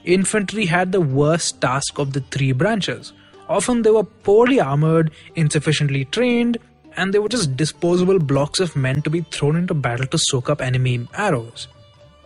Infantry 0.03 0.65
had 0.65 0.91
the 0.91 1.01
worst 1.01 1.62
task 1.62 2.00
of 2.00 2.13
the 2.13 2.22
three 2.22 2.51
branches. 2.51 3.13
Often 3.48 3.84
they 3.84 3.91
were 3.91 4.03
poorly 4.03 4.60
armored, 4.60 5.12
insufficiently 5.36 6.05
trained, 6.05 6.58
and 6.98 7.13
they 7.13 7.20
were 7.20 7.29
just 7.29 7.55
disposable 7.55 8.20
blocks 8.20 8.60
of 8.60 8.75
men 8.75 9.01
to 9.03 9.10
be 9.10 9.22
thrown 9.22 9.55
into 9.55 9.74
battle 9.74 10.08
to 10.08 10.17
soak 10.17 10.50
up 10.50 10.62
enemy 10.62 11.08
arrows. 11.13 11.67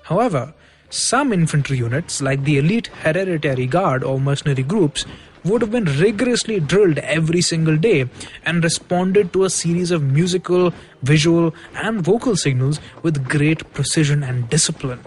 However, 0.03 0.53
some 0.89 1.33
infantry 1.33 1.77
units, 1.77 2.21
like 2.21 2.43
the 2.43 2.57
elite 2.57 2.87
hereditary 2.87 3.67
guard 3.67 4.03
or 4.03 4.19
mercenary 4.19 4.63
groups, 4.63 5.05
would 5.43 5.61
have 5.61 5.71
been 5.71 5.85
rigorously 5.99 6.59
drilled 6.59 6.97
every 6.99 7.41
single 7.41 7.77
day 7.77 8.09
and 8.45 8.63
responded 8.63 9.31
to 9.31 9.43
a 9.43 9.49
series 9.49 9.91
of 9.91 10.01
musical, 10.01 10.73
visual, 11.03 11.53
and 11.75 12.01
vocal 12.01 12.35
signals 12.35 12.79
with 13.03 13.27
great 13.29 13.71
precision 13.73 14.23
and 14.23 14.49
discipline. 14.49 14.99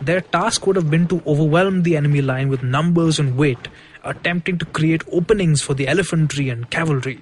Their 0.00 0.22
task 0.22 0.66
would 0.66 0.76
have 0.76 0.90
been 0.90 1.08
to 1.08 1.22
overwhelm 1.26 1.82
the 1.82 1.96
enemy 1.96 2.22
line 2.22 2.48
with 2.48 2.62
numbers 2.62 3.18
and 3.18 3.36
weight, 3.36 3.68
attempting 4.02 4.56
to 4.58 4.64
create 4.64 5.02
openings 5.12 5.60
for 5.60 5.74
the 5.74 5.88
elephantry 5.88 6.48
and 6.48 6.70
cavalry. 6.70 7.20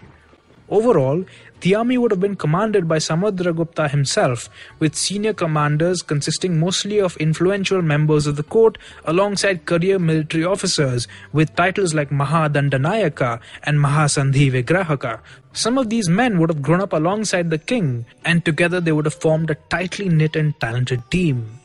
Overall, 0.68 1.24
the 1.60 1.74
army 1.74 1.98
would 1.98 2.10
have 2.10 2.20
been 2.20 2.36
commanded 2.36 2.86
by 2.86 2.98
Samudragupta 2.98 3.90
himself, 3.90 4.48
with 4.78 4.94
senior 4.94 5.32
commanders 5.32 6.02
consisting 6.02 6.60
mostly 6.60 7.00
of 7.00 7.16
influential 7.16 7.82
members 7.82 8.26
of 8.26 8.36
the 8.36 8.42
court 8.42 8.78
alongside 9.04 9.66
career 9.66 9.98
military 9.98 10.44
officers 10.44 11.08
with 11.32 11.54
titles 11.56 11.94
like 11.94 12.10
Mahadandanayaka 12.10 13.40
and 13.64 13.78
Mahasandhi 13.78 14.52
Vigrahaka. 14.52 15.20
Some 15.52 15.78
of 15.78 15.90
these 15.90 16.08
men 16.08 16.38
would 16.38 16.50
have 16.50 16.62
grown 16.62 16.80
up 16.80 16.92
alongside 16.92 17.50
the 17.50 17.58
king, 17.58 18.06
and 18.24 18.44
together 18.44 18.80
they 18.80 18.92
would 18.92 19.06
have 19.06 19.14
formed 19.14 19.50
a 19.50 19.56
tightly 19.68 20.08
knit 20.08 20.36
and 20.36 20.58
talented 20.60 21.02
team. 21.10 21.58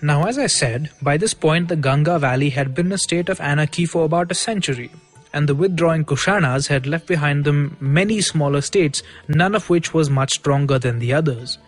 Now, 0.00 0.26
as 0.26 0.38
I 0.38 0.46
said, 0.46 0.90
by 1.02 1.16
this 1.16 1.34
point 1.34 1.66
the 1.66 1.74
Ganga 1.74 2.20
Valley 2.20 2.50
had 2.50 2.72
been 2.72 2.86
in 2.86 2.92
a 2.92 2.98
state 2.98 3.28
of 3.28 3.40
anarchy 3.40 3.84
for 3.84 4.04
about 4.04 4.30
a 4.30 4.34
century 4.34 4.92
and 5.32 5.48
the 5.48 5.54
withdrawing 5.54 6.04
Kushanas 6.04 6.68
had 6.68 6.86
left 6.86 7.06
behind 7.06 7.44
them 7.44 7.76
many 7.80 8.20
smaller 8.20 8.60
states, 8.60 9.02
none 9.28 9.54
of 9.54 9.68
which 9.68 9.92
was 9.92 10.10
much 10.10 10.32
stronger 10.34 10.78
than 10.78 10.98
the 10.98 11.12
others. 11.12 11.58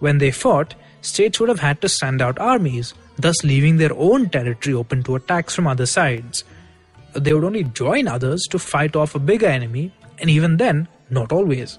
When 0.00 0.18
they 0.18 0.30
fought, 0.30 0.74
states 1.00 1.40
would 1.40 1.48
have 1.48 1.60
had 1.60 1.80
to 1.82 1.88
send 1.88 2.22
out 2.22 2.38
armies, 2.38 2.94
thus 3.18 3.44
leaving 3.44 3.76
their 3.76 3.92
own 3.94 4.30
territory 4.30 4.74
open 4.74 5.02
to 5.04 5.16
attacks 5.16 5.54
from 5.54 5.66
other 5.66 5.86
sides. 5.86 6.44
They 7.14 7.32
would 7.32 7.44
only 7.44 7.64
join 7.64 8.08
others 8.08 8.46
to 8.50 8.58
fight 8.58 8.96
off 8.96 9.14
a 9.14 9.18
bigger 9.18 9.46
enemy, 9.46 9.92
and 10.18 10.30
even 10.30 10.56
then, 10.56 10.88
not 11.10 11.32
always. 11.32 11.78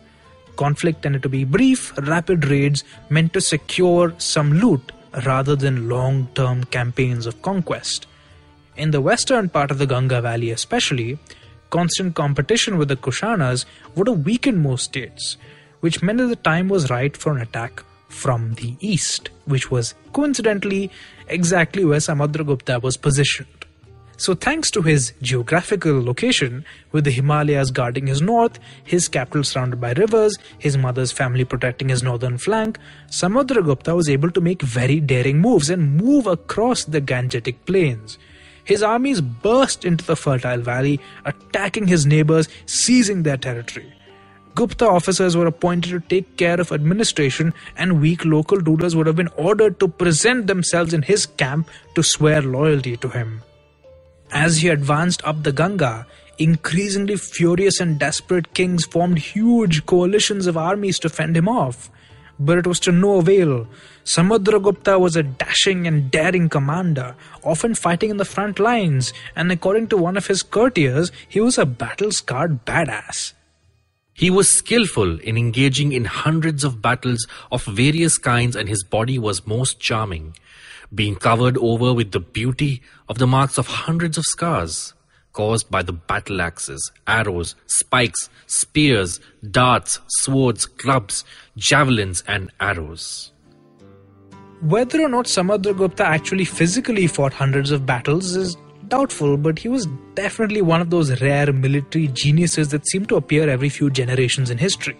Conflict 0.55 1.01
tended 1.01 1.23
to 1.23 1.29
be 1.29 1.43
brief, 1.43 1.97
rapid 1.97 2.45
raids 2.45 2.83
meant 3.09 3.33
to 3.33 3.41
secure 3.41 4.13
some 4.19 4.53
loot 4.53 4.91
rather 5.25 5.55
than 5.55 5.89
long 5.89 6.27
term 6.35 6.63
campaigns 6.65 7.25
of 7.25 7.41
conquest. 7.41 8.07
In 8.75 8.89
the 8.89 9.01
western 9.01 9.49
part 9.49 9.69
of 9.69 9.77
the 9.77 9.85
Ganga 9.85 10.19
Valley, 10.19 10.49
especially, 10.49 11.19
constant 11.69 12.15
competition 12.15 12.77
with 12.77 12.87
the 12.87 12.95
Kushanas 12.95 13.65
would 13.95 14.07
have 14.07 14.25
weakened 14.25 14.63
most 14.63 14.85
states, 14.85 15.37
which 15.81 16.01
meant 16.01 16.17
that 16.17 16.27
the 16.27 16.35
time 16.35 16.69
was 16.69 16.89
right 16.89 17.15
for 17.15 17.33
an 17.33 17.41
attack 17.41 17.83
from 18.09 18.55
the 18.55 18.75
east, 18.79 19.29
which 19.45 19.69
was 19.69 19.93
coincidentally 20.11 20.89
exactly 21.27 21.85
where 21.85 21.99
Samudragupta 21.99 22.81
was 22.81 22.97
positioned. 22.97 23.65
So, 24.17 24.35
thanks 24.35 24.71
to 24.71 24.81
his 24.81 25.13
geographical 25.21 26.01
location, 26.03 26.65
with 26.91 27.03
the 27.03 27.11
Himalayas 27.11 27.71
guarding 27.71 28.07
his 28.07 28.21
north, 28.21 28.59
his 28.83 29.07
capital 29.07 29.43
surrounded 29.43 29.81
by 29.81 29.93
rivers, 29.93 30.37
his 30.59 30.77
mother's 30.77 31.11
family 31.11 31.43
protecting 31.43 31.89
his 31.89 32.03
northern 32.03 32.37
flank, 32.37 32.77
Samudragupta 33.09 33.95
was 33.95 34.09
able 34.09 34.31
to 34.31 34.41
make 34.41 34.61
very 34.61 34.99
daring 34.99 35.39
moves 35.39 35.69
and 35.69 35.97
move 35.97 36.25
across 36.27 36.85
the 36.85 37.01
Gangetic 37.01 37.55
plains. 37.65 38.17
His 38.63 38.81
armies 38.81 39.21
burst 39.21 39.83
into 39.85 40.05
the 40.05 40.15
fertile 40.15 40.61
valley, 40.61 40.99
attacking 41.25 41.87
his 41.87 42.05
neighbors, 42.05 42.47
seizing 42.65 43.23
their 43.23 43.37
territory. 43.37 43.91
Gupta 44.55 44.87
officers 44.87 45.35
were 45.35 45.47
appointed 45.47 45.89
to 45.89 45.99
take 45.99 46.37
care 46.37 46.61
of 46.61 46.71
administration, 46.71 47.53
and 47.75 47.99
weak 47.99 48.23
local 48.23 48.59
rulers 48.59 48.95
would 48.95 49.07
have 49.07 49.15
been 49.15 49.35
ordered 49.35 49.79
to 49.79 49.87
present 49.87 50.47
themselves 50.47 50.93
in 50.93 51.01
his 51.01 51.25
camp 51.25 51.69
to 51.95 52.03
swear 52.03 52.41
loyalty 52.41 52.95
to 52.97 53.09
him. 53.09 53.41
As 54.31 54.57
he 54.57 54.69
advanced 54.69 55.23
up 55.25 55.43
the 55.43 55.51
Ganga, 55.51 56.05
increasingly 56.37 57.17
furious 57.17 57.79
and 57.79 57.99
desperate 57.99 58.53
kings 58.53 58.85
formed 58.85 59.17
huge 59.17 59.85
coalitions 59.85 60.47
of 60.47 60.57
armies 60.57 60.99
to 60.99 61.09
fend 61.09 61.35
him 61.35 61.49
off 61.49 61.89
but 62.39 62.57
it 62.57 62.67
was 62.67 62.79
to 62.81 62.91
no 62.91 63.17
avail. 63.17 63.67
Samudragupta 64.05 64.99
was 64.99 65.15
a 65.15 65.23
dashing 65.23 65.87
and 65.87 66.11
daring 66.11 66.49
commander, 66.49 67.15
often 67.43 67.75
fighting 67.75 68.09
in 68.09 68.17
the 68.17 68.25
front 68.25 68.59
lines, 68.59 69.13
and 69.35 69.51
according 69.51 69.87
to 69.87 69.97
one 69.97 70.17
of 70.17 70.27
his 70.27 70.43
courtiers, 70.43 71.11
he 71.27 71.39
was 71.39 71.57
a 71.57 71.65
battle 71.65 72.11
scarred 72.11 72.65
badass. 72.65 73.33
He 74.13 74.29
was 74.29 74.49
skillful 74.49 75.19
in 75.19 75.37
engaging 75.37 75.91
in 75.91 76.05
hundreds 76.05 76.63
of 76.63 76.81
battles 76.81 77.25
of 77.51 77.63
various 77.65 78.17
kinds, 78.17 78.55
and 78.55 78.69
his 78.69 78.83
body 78.83 79.17
was 79.17 79.47
most 79.47 79.79
charming, 79.79 80.35
being 80.93 81.15
covered 81.15 81.57
over 81.57 81.93
with 81.93 82.11
the 82.11 82.19
beauty 82.19 82.81
of 83.09 83.17
the 83.17 83.27
marks 83.27 83.57
of 83.57 83.67
hundreds 83.67 84.17
of 84.17 84.25
scars 84.25 84.93
caused 85.33 85.69
by 85.69 85.81
the 85.81 85.93
battle 85.93 86.41
axes, 86.41 86.91
arrows, 87.07 87.55
spikes, 87.65 88.29
spears, 88.45 89.19
darts, 89.51 89.99
swords, 90.07 90.65
clubs, 90.65 91.25
javelins, 91.57 92.23
and 92.27 92.51
arrows. 92.59 93.31
Whether 94.61 95.01
or 95.01 95.09
not 95.09 95.25
Samudragupta 95.25 96.01
actually 96.01 96.45
physically 96.45 97.07
fought 97.07 97.33
hundreds 97.33 97.71
of 97.71 97.85
battles 97.85 98.35
is 98.35 98.55
doubtful, 98.87 99.35
but 99.35 99.59
he 99.59 99.67
was 99.67 99.87
definitely 100.13 100.61
one 100.61 100.79
of 100.79 100.89
those 100.89 101.19
rare 101.21 101.51
military 101.51 102.07
geniuses 102.07 102.69
that 102.69 102.87
seem 102.87 103.05
to 103.07 103.15
appear 103.15 103.49
every 103.49 103.69
few 103.69 103.89
generations 103.89 104.49
in 104.49 104.57
history. 104.57 104.97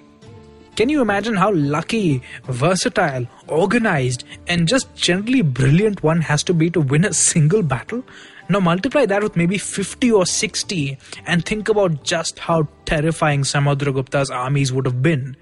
Can 0.75 0.89
you 0.89 1.01
imagine 1.01 1.35
how 1.35 1.53
lucky, 1.53 2.23
versatile, 2.45 3.27
organized, 3.47 4.23
and 4.47 4.67
just 4.67 4.93
generally 4.95 5.43
brilliant 5.43 6.01
one 6.01 6.19
has 6.21 6.43
to 6.43 6.53
be 6.53 6.71
to 6.71 6.81
win 6.81 7.05
a 7.05 7.13
single 7.13 7.61
battle? 7.61 8.03
Now 8.49 8.59
multiply 8.59 9.05
that 9.05 9.23
with 9.23 9.35
maybe 9.35 9.57
50 9.57 10.11
or 10.11 10.25
60 10.25 10.97
and 11.25 11.45
think 11.45 11.69
about 11.69 12.03
just 12.03 12.39
how 12.39 12.67
terrifying 12.85 13.41
Samudragupta's 13.41 14.29
armies 14.29 14.73
would 14.73 14.85
have 14.85 15.01
been. 15.01 15.37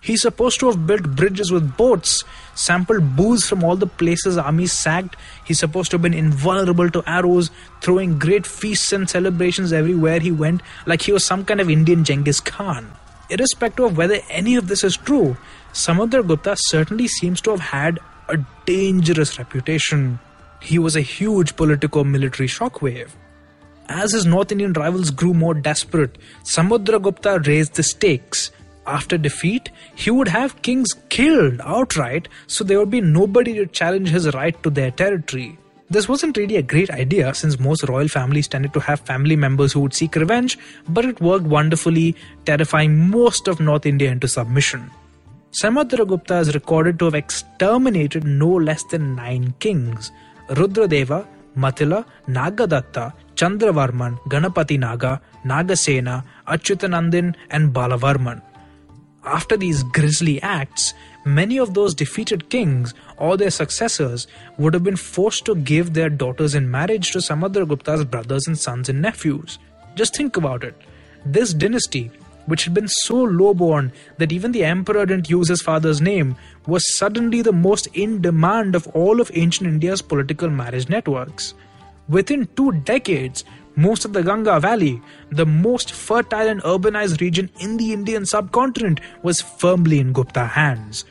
He's 0.00 0.22
supposed 0.22 0.60
to 0.60 0.66
have 0.66 0.86
built 0.86 1.16
bridges 1.16 1.50
with 1.50 1.76
boats, 1.76 2.22
sampled 2.54 3.16
booze 3.16 3.48
from 3.48 3.64
all 3.64 3.74
the 3.74 3.86
places 3.86 4.38
armies 4.38 4.72
sacked. 4.72 5.16
He's 5.44 5.58
supposed 5.58 5.90
to 5.90 5.94
have 5.94 6.02
been 6.02 6.14
invulnerable 6.14 6.88
to 6.90 7.02
arrows, 7.04 7.50
throwing 7.80 8.18
great 8.18 8.46
feasts 8.46 8.92
and 8.92 9.10
celebrations 9.10 9.72
everywhere 9.72 10.20
he 10.20 10.30
went, 10.30 10.62
like 10.86 11.02
he 11.02 11.12
was 11.12 11.24
some 11.24 11.44
kind 11.44 11.60
of 11.60 11.68
Indian 11.68 12.04
Genghis 12.04 12.40
Khan. 12.40 12.92
Irrespective 13.28 13.84
of 13.86 13.96
whether 13.96 14.20
any 14.30 14.54
of 14.54 14.68
this 14.68 14.84
is 14.84 14.96
true, 14.96 15.36
Samudragupta 15.72 16.56
certainly 16.58 17.08
seems 17.08 17.40
to 17.40 17.50
have 17.50 17.60
had 17.60 17.98
a 18.28 18.38
dangerous 18.66 19.38
reputation. 19.38 20.20
He 20.60 20.78
was 20.78 20.96
a 20.96 21.00
huge 21.00 21.56
political 21.56 22.04
military 22.04 22.48
shockwave. 22.48 23.10
As 23.88 24.12
his 24.12 24.26
North 24.26 24.52
Indian 24.52 24.72
rivals 24.74 25.10
grew 25.10 25.32
more 25.32 25.54
desperate, 25.54 26.18
Samudragupta 26.44 27.46
raised 27.46 27.74
the 27.74 27.82
stakes. 27.82 28.50
After 28.86 29.16
defeat, 29.16 29.70
he 29.94 30.10
would 30.10 30.28
have 30.28 30.60
kings 30.62 30.94
killed 31.08 31.60
outright, 31.62 32.28
so 32.46 32.64
there 32.64 32.78
would 32.78 32.90
be 32.90 33.00
nobody 33.00 33.54
to 33.54 33.66
challenge 33.66 34.10
his 34.10 34.32
right 34.34 34.60
to 34.62 34.70
their 34.70 34.90
territory. 34.90 35.58
This 35.90 36.06
wasn't 36.06 36.36
really 36.36 36.56
a 36.56 36.62
great 36.62 36.90
idea 36.90 37.32
since 37.32 37.58
most 37.58 37.88
royal 37.88 38.08
families 38.08 38.46
tended 38.46 38.74
to 38.74 38.80
have 38.80 39.00
family 39.00 39.36
members 39.36 39.72
who 39.72 39.80
would 39.80 39.94
seek 39.94 40.16
revenge, 40.16 40.58
but 40.86 41.06
it 41.06 41.20
worked 41.22 41.46
wonderfully, 41.46 42.14
terrifying 42.44 43.08
most 43.08 43.48
of 43.48 43.58
North 43.58 43.86
India 43.86 44.10
into 44.10 44.28
submission. 44.28 44.90
Samudragupta 45.50 46.42
is 46.42 46.54
recorded 46.54 46.98
to 46.98 47.06
have 47.06 47.14
exterminated 47.14 48.24
no 48.24 48.50
less 48.50 48.84
than 48.84 49.16
nine 49.16 49.54
kings, 49.60 50.12
Rudradeva, 50.48 51.26
Matila, 51.56 52.04
Nagadatta, 52.28 53.12
Chandravarman, 53.34 54.18
Ganapati 54.28 54.78
Naga, 54.78 55.20
Nagasena, 55.44 56.24
Achyutanandin, 56.46 57.34
and 57.50 57.72
Balavarman. 57.74 58.42
After 59.24 59.56
these 59.56 59.82
grisly 59.82 60.40
acts, 60.42 60.94
many 61.24 61.58
of 61.58 61.74
those 61.74 61.94
defeated 61.94 62.48
kings 62.48 62.94
or 63.18 63.36
their 63.36 63.50
successors 63.50 64.26
would 64.56 64.72
have 64.74 64.84
been 64.84 64.96
forced 64.96 65.44
to 65.46 65.54
give 65.54 65.92
their 65.92 66.08
daughters 66.08 66.54
in 66.54 66.70
marriage 66.70 67.10
to 67.10 67.18
Samudragupta's 67.18 68.04
brothers 68.04 68.46
and 68.46 68.58
sons 68.58 68.88
and 68.88 69.02
nephews. 69.02 69.58
Just 69.96 70.16
think 70.16 70.36
about 70.36 70.64
it. 70.64 70.74
This 71.26 71.52
dynasty, 71.52 72.10
which 72.48 72.64
had 72.64 72.74
been 72.74 72.88
so 72.88 73.14
lowborn 73.14 73.92
that 74.16 74.32
even 74.32 74.52
the 74.52 74.64
emperor 74.64 75.04
didn't 75.04 75.28
use 75.30 75.48
his 75.48 75.60
father's 75.62 76.00
name, 76.00 76.34
was 76.66 76.96
suddenly 76.96 77.42
the 77.42 77.52
most 77.52 77.86
in 77.88 78.22
demand 78.22 78.74
of 78.74 78.86
all 78.88 79.20
of 79.20 79.30
ancient 79.34 79.68
India's 79.68 80.00
political 80.00 80.48
marriage 80.48 80.88
networks. 80.88 81.52
Within 82.08 82.48
two 82.56 82.72
decades, 82.72 83.44
most 83.76 84.06
of 84.06 84.14
the 84.14 84.22
Ganga 84.22 84.58
Valley, 84.58 85.00
the 85.30 85.44
most 85.44 85.92
fertile 85.92 86.48
and 86.48 86.62
urbanized 86.62 87.20
region 87.20 87.50
in 87.60 87.76
the 87.76 87.92
Indian 87.92 88.24
subcontinent, 88.24 89.00
was 89.22 89.42
firmly 89.42 90.00
in 90.00 90.14
Gupta 90.14 90.46
hands. 90.46 91.04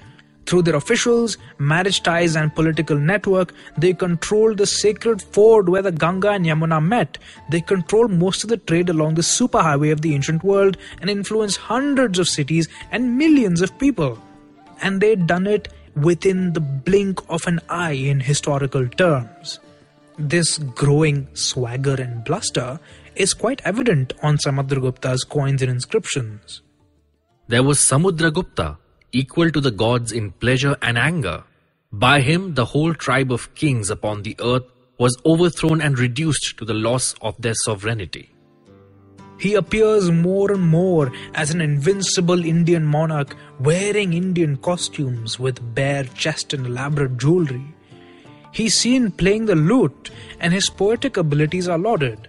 Through 0.47 0.61
their 0.61 0.77
officials, 0.77 1.37
marriage 1.57 2.03
ties, 2.03 2.37
and 2.37 2.55
political 2.55 2.97
network, 2.97 3.53
they 3.77 3.93
controlled 3.93 4.57
the 4.57 4.65
sacred 4.65 5.21
ford 5.21 5.67
where 5.67 5.81
the 5.81 5.91
Ganga 5.91 6.29
and 6.29 6.45
Yamuna 6.45 6.81
met. 6.81 7.17
They 7.49 7.59
controlled 7.59 8.11
most 8.11 8.45
of 8.45 8.49
the 8.49 8.55
trade 8.55 8.89
along 8.89 9.15
the 9.15 9.21
superhighway 9.23 9.91
of 9.91 10.01
the 10.01 10.15
ancient 10.15 10.45
world 10.45 10.77
and 11.01 11.09
influenced 11.09 11.57
hundreds 11.57 12.17
of 12.17 12.29
cities 12.29 12.69
and 12.91 13.17
millions 13.17 13.61
of 13.61 13.77
people. 13.77 14.17
And 14.81 15.01
they'd 15.01 15.27
done 15.27 15.47
it 15.47 15.67
within 15.97 16.53
the 16.53 16.61
blink 16.61 17.19
of 17.29 17.45
an 17.45 17.59
eye 17.67 17.91
in 17.91 18.21
historical 18.21 18.87
terms. 18.87 19.59
This 20.17 20.59
growing 20.59 21.27
swagger 21.33 21.95
and 21.95 22.23
bluster 22.23 22.79
is 23.15 23.33
quite 23.33 23.61
evident 23.65 24.13
on 24.23 24.37
Samudragupta's 24.37 25.25
coins 25.25 25.61
and 25.61 25.71
inscriptions. 25.71 26.61
There 27.47 27.63
was 27.63 27.79
Samudragupta, 27.79 28.77
equal 29.11 29.51
to 29.51 29.61
the 29.61 29.71
gods 29.71 30.11
in 30.11 30.31
pleasure 30.31 30.77
and 30.81 30.97
anger. 30.97 31.43
By 31.91 32.21
him, 32.21 32.55
the 32.55 32.65
whole 32.65 32.93
tribe 32.93 33.31
of 33.31 33.53
kings 33.55 33.89
upon 33.89 34.23
the 34.23 34.35
earth 34.39 34.63
was 34.99 35.17
overthrown 35.25 35.81
and 35.81 35.97
reduced 35.97 36.57
to 36.57 36.65
the 36.65 36.73
loss 36.73 37.15
of 37.21 37.39
their 37.41 37.53
sovereignty. 37.53 38.31
He 39.39 39.53
appears 39.53 40.09
more 40.09 40.51
and 40.51 40.63
more 40.63 41.11
as 41.35 41.51
an 41.51 41.61
invincible 41.61 42.43
Indian 42.43 42.83
monarch 42.83 43.35
wearing 43.59 44.13
Indian 44.13 44.57
costumes 44.57 45.39
with 45.39 45.75
bare 45.75 46.05
chest 46.05 46.53
and 46.53 46.65
elaborate 46.65 47.17
jewelry. 47.17 47.63
He's 48.51 48.75
seen 48.75 49.11
playing 49.11 49.45
the 49.45 49.55
lute, 49.55 50.09
and 50.39 50.51
his 50.51 50.69
poetic 50.69 51.17
abilities 51.17 51.67
are 51.67 51.77
lauded. 51.77 52.27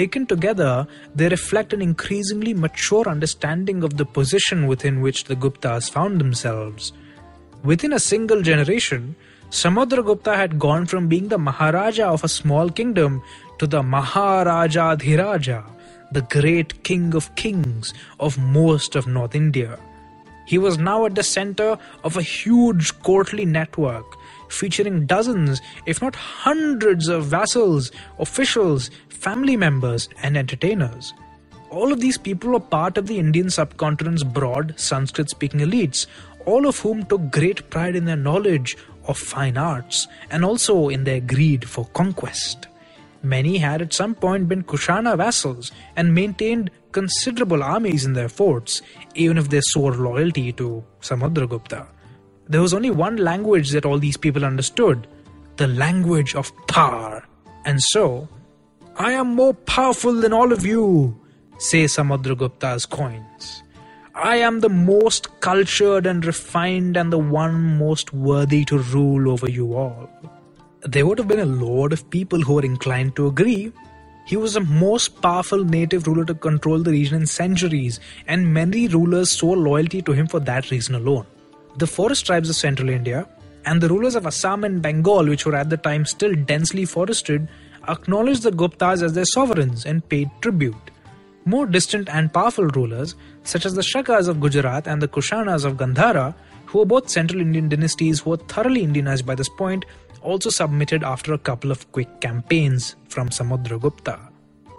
Taken 0.00 0.24
together, 0.24 0.86
they 1.14 1.28
reflect 1.28 1.74
an 1.74 1.82
increasingly 1.82 2.54
mature 2.54 3.06
understanding 3.06 3.82
of 3.82 3.98
the 3.98 4.06
position 4.06 4.66
within 4.66 5.02
which 5.02 5.24
the 5.24 5.36
Guptas 5.36 5.90
found 5.90 6.18
themselves. 6.18 6.94
Within 7.62 7.92
a 7.92 7.98
single 7.98 8.40
generation, 8.40 9.14
Samudragupta 9.50 10.34
had 10.34 10.58
gone 10.58 10.86
from 10.86 11.06
being 11.08 11.28
the 11.28 11.36
Maharaja 11.36 12.06
of 12.10 12.24
a 12.24 12.28
small 12.28 12.70
kingdom 12.70 13.22
to 13.58 13.66
the 13.66 13.82
Maharaja 13.82 14.96
Dhiraja, 14.96 15.64
the 16.12 16.22
great 16.22 16.82
king 16.82 17.14
of 17.14 17.34
kings 17.36 17.92
of 18.18 18.38
most 18.38 18.96
of 18.96 19.06
North 19.06 19.34
India. 19.34 19.78
He 20.46 20.56
was 20.56 20.78
now 20.78 21.04
at 21.04 21.14
the 21.14 21.22
center 21.22 21.76
of 22.04 22.16
a 22.16 22.22
huge 22.22 22.98
courtly 23.02 23.44
network 23.44 24.16
featuring 24.50 25.06
dozens, 25.06 25.60
if 25.86 26.02
not 26.02 26.14
hundreds, 26.16 27.08
of 27.08 27.26
vassals, 27.26 27.90
officials, 28.18 28.90
family 29.08 29.56
members, 29.56 30.08
and 30.22 30.36
entertainers. 30.36 31.14
All 31.70 31.92
of 31.92 32.00
these 32.00 32.18
people 32.18 32.50
were 32.50 32.60
part 32.60 32.98
of 32.98 33.06
the 33.06 33.18
Indian 33.18 33.48
subcontinent's 33.48 34.24
broad 34.24 34.74
Sanskrit 34.78 35.30
speaking 35.30 35.60
elites, 35.60 36.06
all 36.44 36.66
of 36.66 36.80
whom 36.80 37.04
took 37.04 37.30
great 37.30 37.70
pride 37.70 37.94
in 37.94 38.06
their 38.06 38.16
knowledge 38.16 38.76
of 39.06 39.16
fine 39.16 39.56
arts 39.56 40.08
and 40.30 40.44
also 40.44 40.88
in 40.88 41.04
their 41.04 41.20
greed 41.20 41.68
for 41.68 41.84
conquest. 41.86 42.66
Many 43.22 43.58
had 43.58 43.82
at 43.82 43.92
some 43.92 44.14
point 44.14 44.48
been 44.48 44.64
Kushana 44.64 45.16
vassals 45.16 45.70
and 45.94 46.14
maintained 46.14 46.70
considerable 46.92 47.62
armies 47.62 48.04
in 48.04 48.14
their 48.14 48.30
forts, 48.30 48.82
even 49.14 49.38
if 49.38 49.50
they 49.50 49.60
swore 49.62 49.92
loyalty 49.92 50.52
to 50.52 50.82
Samudragupta 51.02 51.86
there 52.50 52.60
was 52.60 52.74
only 52.74 52.90
one 52.90 53.16
language 53.16 53.70
that 53.70 53.86
all 53.86 53.98
these 53.98 54.16
people 54.16 54.44
understood 54.44 55.06
the 55.56 55.68
language 55.68 56.34
of 56.34 56.52
power. 56.66 57.24
And 57.64 57.80
so, 57.80 58.28
I 58.96 59.12
am 59.12 59.36
more 59.36 59.54
powerful 59.54 60.14
than 60.14 60.32
all 60.32 60.52
of 60.52 60.66
you, 60.66 61.16
say 61.58 61.84
Samudragupta's 61.84 62.86
coins. 62.86 63.62
I 64.16 64.36
am 64.38 64.60
the 64.60 64.68
most 64.68 65.28
cultured 65.40 66.06
and 66.06 66.26
refined 66.26 66.96
and 66.96 67.12
the 67.12 67.18
one 67.18 67.78
most 67.78 68.12
worthy 68.12 68.64
to 68.64 68.78
rule 68.78 69.30
over 69.30 69.48
you 69.48 69.76
all. 69.76 70.10
There 70.82 71.06
would 71.06 71.18
have 71.18 71.28
been 71.28 71.38
a 71.38 71.44
lot 71.44 71.92
of 71.92 72.10
people 72.10 72.40
who 72.40 72.54
were 72.54 72.64
inclined 72.64 73.14
to 73.14 73.28
agree. 73.28 73.72
He 74.26 74.36
was 74.36 74.54
the 74.54 74.60
most 74.60 75.22
powerful 75.22 75.64
native 75.64 76.08
ruler 76.08 76.24
to 76.24 76.34
control 76.34 76.80
the 76.80 76.90
region 76.90 77.20
in 77.20 77.26
centuries, 77.26 78.00
and 78.26 78.52
many 78.52 78.88
rulers 78.88 79.30
swore 79.30 79.56
loyalty 79.56 80.02
to 80.02 80.12
him 80.12 80.26
for 80.26 80.40
that 80.40 80.72
reason 80.72 80.96
alone 80.96 81.26
the 81.76 81.86
forest 81.86 82.26
tribes 82.26 82.48
of 82.50 82.56
central 82.56 82.88
India 82.88 83.28
and 83.64 83.80
the 83.80 83.88
rulers 83.88 84.14
of 84.14 84.26
Assam 84.26 84.64
and 84.64 84.80
Bengal, 84.82 85.26
which 85.26 85.46
were 85.46 85.54
at 85.54 85.70
the 85.70 85.76
time 85.76 86.04
still 86.04 86.34
densely 86.34 86.84
forested, 86.84 87.48
acknowledged 87.88 88.42
the 88.42 88.50
Guptas 88.50 89.02
as 89.02 89.12
their 89.12 89.24
sovereigns 89.24 89.84
and 89.84 90.06
paid 90.08 90.30
tribute. 90.40 90.90
More 91.44 91.66
distant 91.66 92.08
and 92.08 92.32
powerful 92.32 92.66
rulers, 92.66 93.14
such 93.44 93.64
as 93.64 93.74
the 93.74 93.82
Shakas 93.82 94.28
of 94.28 94.40
Gujarat 94.40 94.86
and 94.86 95.00
the 95.00 95.08
Kushanas 95.08 95.64
of 95.64 95.76
Gandhara, 95.76 96.34
who 96.66 96.78
were 96.78 96.84
both 96.84 97.08
Central 97.08 97.40
Indian 97.40 97.68
dynasties 97.68 98.20
who 98.20 98.30
were 98.30 98.36
thoroughly 98.36 98.86
Indianized 98.86 99.26
by 99.26 99.34
this 99.34 99.48
point, 99.48 99.84
also 100.22 100.50
submitted 100.50 101.02
after 101.02 101.32
a 101.32 101.38
couple 101.38 101.70
of 101.70 101.90
quick 101.92 102.20
campaigns 102.20 102.94
from 103.08 103.28
Samudragupta. 103.30 104.20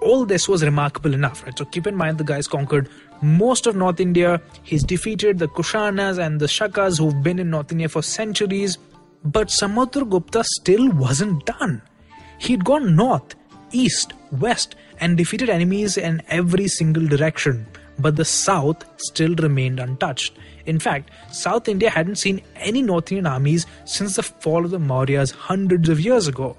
All 0.02 0.26
this 0.26 0.48
was 0.48 0.64
remarkable 0.64 1.14
enough, 1.14 1.44
right? 1.44 1.58
So 1.58 1.66
keep 1.66 1.88
in 1.88 1.96
mind 1.96 2.18
the 2.18 2.24
guys 2.24 2.48
conquered 2.48 2.90
most 3.22 3.68
of 3.68 3.76
North 3.76 4.00
India. 4.00 4.42
He's 4.64 4.84
defeated 4.84 5.40
the 5.40 5.48
Kushanas 5.48 6.18
and 6.18 6.40
the 6.40 6.48
Shakas 6.48 7.00
who've 7.00 7.24
been 7.24 7.40
in 7.40 7.50
North 7.50 7.72
India 7.72 7.90
for 7.90 8.02
centuries. 8.02 8.78
But 9.24 9.50
Samudragupta 9.50 10.44
still 10.44 10.90
wasn't 10.92 11.46
done. 11.46 11.82
He'd 12.40 12.66
gone 12.66 12.96
north, 12.96 13.36
east, 13.72 14.14
west, 14.32 14.76
and 15.00 15.16
defeated 15.16 15.50
enemies 15.50 15.98
in 15.98 16.22
every 16.28 16.68
single 16.68 17.06
direction. 17.08 17.68
But 18.00 18.16
the 18.16 18.26
south 18.26 18.84
still 19.00 19.36
remained 19.36 19.80
untouched. 19.80 20.38
In 20.66 20.80
fact, 20.80 21.12
South 21.32 21.68
India 21.68 21.90
hadn't 21.90 22.16
seen 22.16 22.42
any 22.56 22.82
North 22.82 23.12
Indian 23.12 23.28
armies 23.28 23.68
since 23.86 24.16
the 24.16 24.24
fall 24.24 24.66
of 24.66 24.72
the 24.72 24.80
Mauryas 24.80 25.32
hundreds 25.32 25.90
of 25.90 26.00
years 26.00 26.28
ago. 26.28 26.58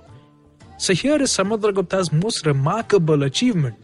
So 0.78 0.92
here 0.94 1.20
is 1.20 1.30
Samudragupta's 1.30 2.12
most 2.12 2.46
remarkable 2.46 3.22
achievement 3.22 3.76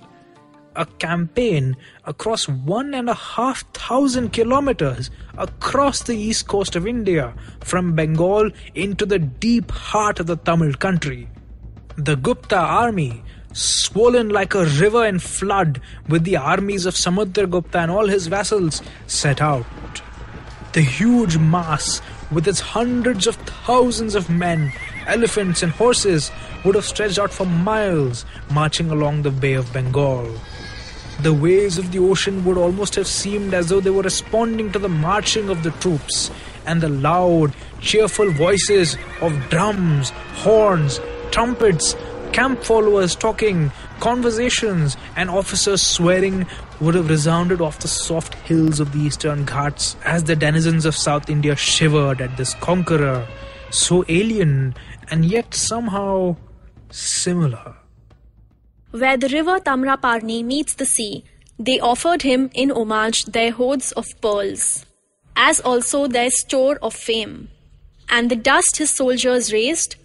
a 0.78 0.86
campaign 0.86 1.76
across 2.04 2.48
one 2.48 2.94
and 2.94 3.10
a 3.10 3.14
half 3.14 3.62
thousand 3.72 4.32
kilometers 4.32 5.10
across 5.36 6.04
the 6.04 6.16
east 6.16 6.46
coast 6.46 6.76
of 6.76 6.86
India, 6.86 7.34
from 7.60 7.94
Bengal 7.94 8.50
into 8.74 9.04
the 9.04 9.18
deep 9.18 9.70
heart 9.72 10.20
of 10.20 10.26
the 10.26 10.36
Tamil 10.36 10.72
country. 10.74 11.28
The 11.96 12.14
Gupta 12.14 12.56
army, 12.56 13.24
swollen 13.52 14.28
like 14.28 14.54
a 14.54 14.66
river 14.66 15.04
in 15.04 15.18
flood 15.18 15.80
with 16.08 16.22
the 16.22 16.36
armies 16.36 16.86
of 16.86 16.94
Samudragupta 16.94 17.74
and 17.82 17.90
all 17.90 18.06
his 18.06 18.28
vassals, 18.28 18.80
set 19.08 19.40
out. 19.40 19.66
The 20.74 20.82
huge 20.82 21.38
mass, 21.38 22.00
with 22.30 22.46
its 22.46 22.60
hundreds 22.60 23.26
of 23.26 23.34
thousands 23.66 24.14
of 24.14 24.30
men, 24.30 24.72
elephants, 25.08 25.64
and 25.64 25.72
horses, 25.72 26.30
would 26.64 26.76
have 26.76 26.84
stretched 26.84 27.18
out 27.18 27.32
for 27.32 27.46
miles, 27.46 28.24
marching 28.50 28.90
along 28.90 29.22
the 29.22 29.30
Bay 29.30 29.54
of 29.54 29.72
Bengal. 29.72 30.30
The 31.20 31.34
waves 31.34 31.78
of 31.78 31.90
the 31.90 31.98
ocean 31.98 32.44
would 32.44 32.56
almost 32.56 32.94
have 32.94 33.08
seemed 33.08 33.52
as 33.52 33.68
though 33.68 33.80
they 33.80 33.90
were 33.90 34.02
responding 34.02 34.70
to 34.70 34.78
the 34.78 34.88
marching 34.88 35.48
of 35.48 35.64
the 35.64 35.72
troops 35.72 36.30
and 36.64 36.80
the 36.80 36.88
loud, 36.88 37.54
cheerful 37.80 38.30
voices 38.30 38.96
of 39.20 39.32
drums, 39.50 40.10
horns, 40.36 41.00
trumpets, 41.32 41.96
camp 42.32 42.62
followers 42.62 43.16
talking, 43.16 43.72
conversations, 43.98 44.96
and 45.16 45.28
officers 45.28 45.82
swearing 45.82 46.46
would 46.80 46.94
have 46.94 47.10
resounded 47.10 47.60
off 47.60 47.80
the 47.80 47.88
soft 47.88 48.34
hills 48.34 48.78
of 48.78 48.92
the 48.92 49.00
eastern 49.00 49.44
Ghats 49.44 49.96
as 50.04 50.22
the 50.22 50.36
denizens 50.36 50.84
of 50.84 50.94
South 50.94 51.28
India 51.28 51.56
shivered 51.56 52.20
at 52.20 52.36
this 52.36 52.54
conqueror, 52.54 53.26
so 53.70 54.04
alien 54.08 54.76
and 55.10 55.24
yet 55.24 55.52
somehow 55.52 56.36
similar. 56.90 57.74
Where 58.90 59.16
the 59.16 59.28
river 59.28 59.60
Tamraparni 59.60 60.42
meets 60.42 60.74
the 60.74 60.86
sea, 60.86 61.24
they 61.58 61.78
offered 61.78 62.22
him 62.22 62.50
in 62.54 62.70
homage 62.70 63.26
their 63.26 63.50
hoards 63.50 63.92
of 63.92 64.06
pearls, 64.20 64.86
as 65.36 65.60
also 65.60 66.06
their 66.06 66.30
store 66.30 66.78
of 66.80 66.94
fame. 66.94 67.48
And 68.08 68.30
the 68.30 68.36
dust 68.36 68.78
his 68.78 68.90
soldiers 68.90 69.52
raised 69.52 69.96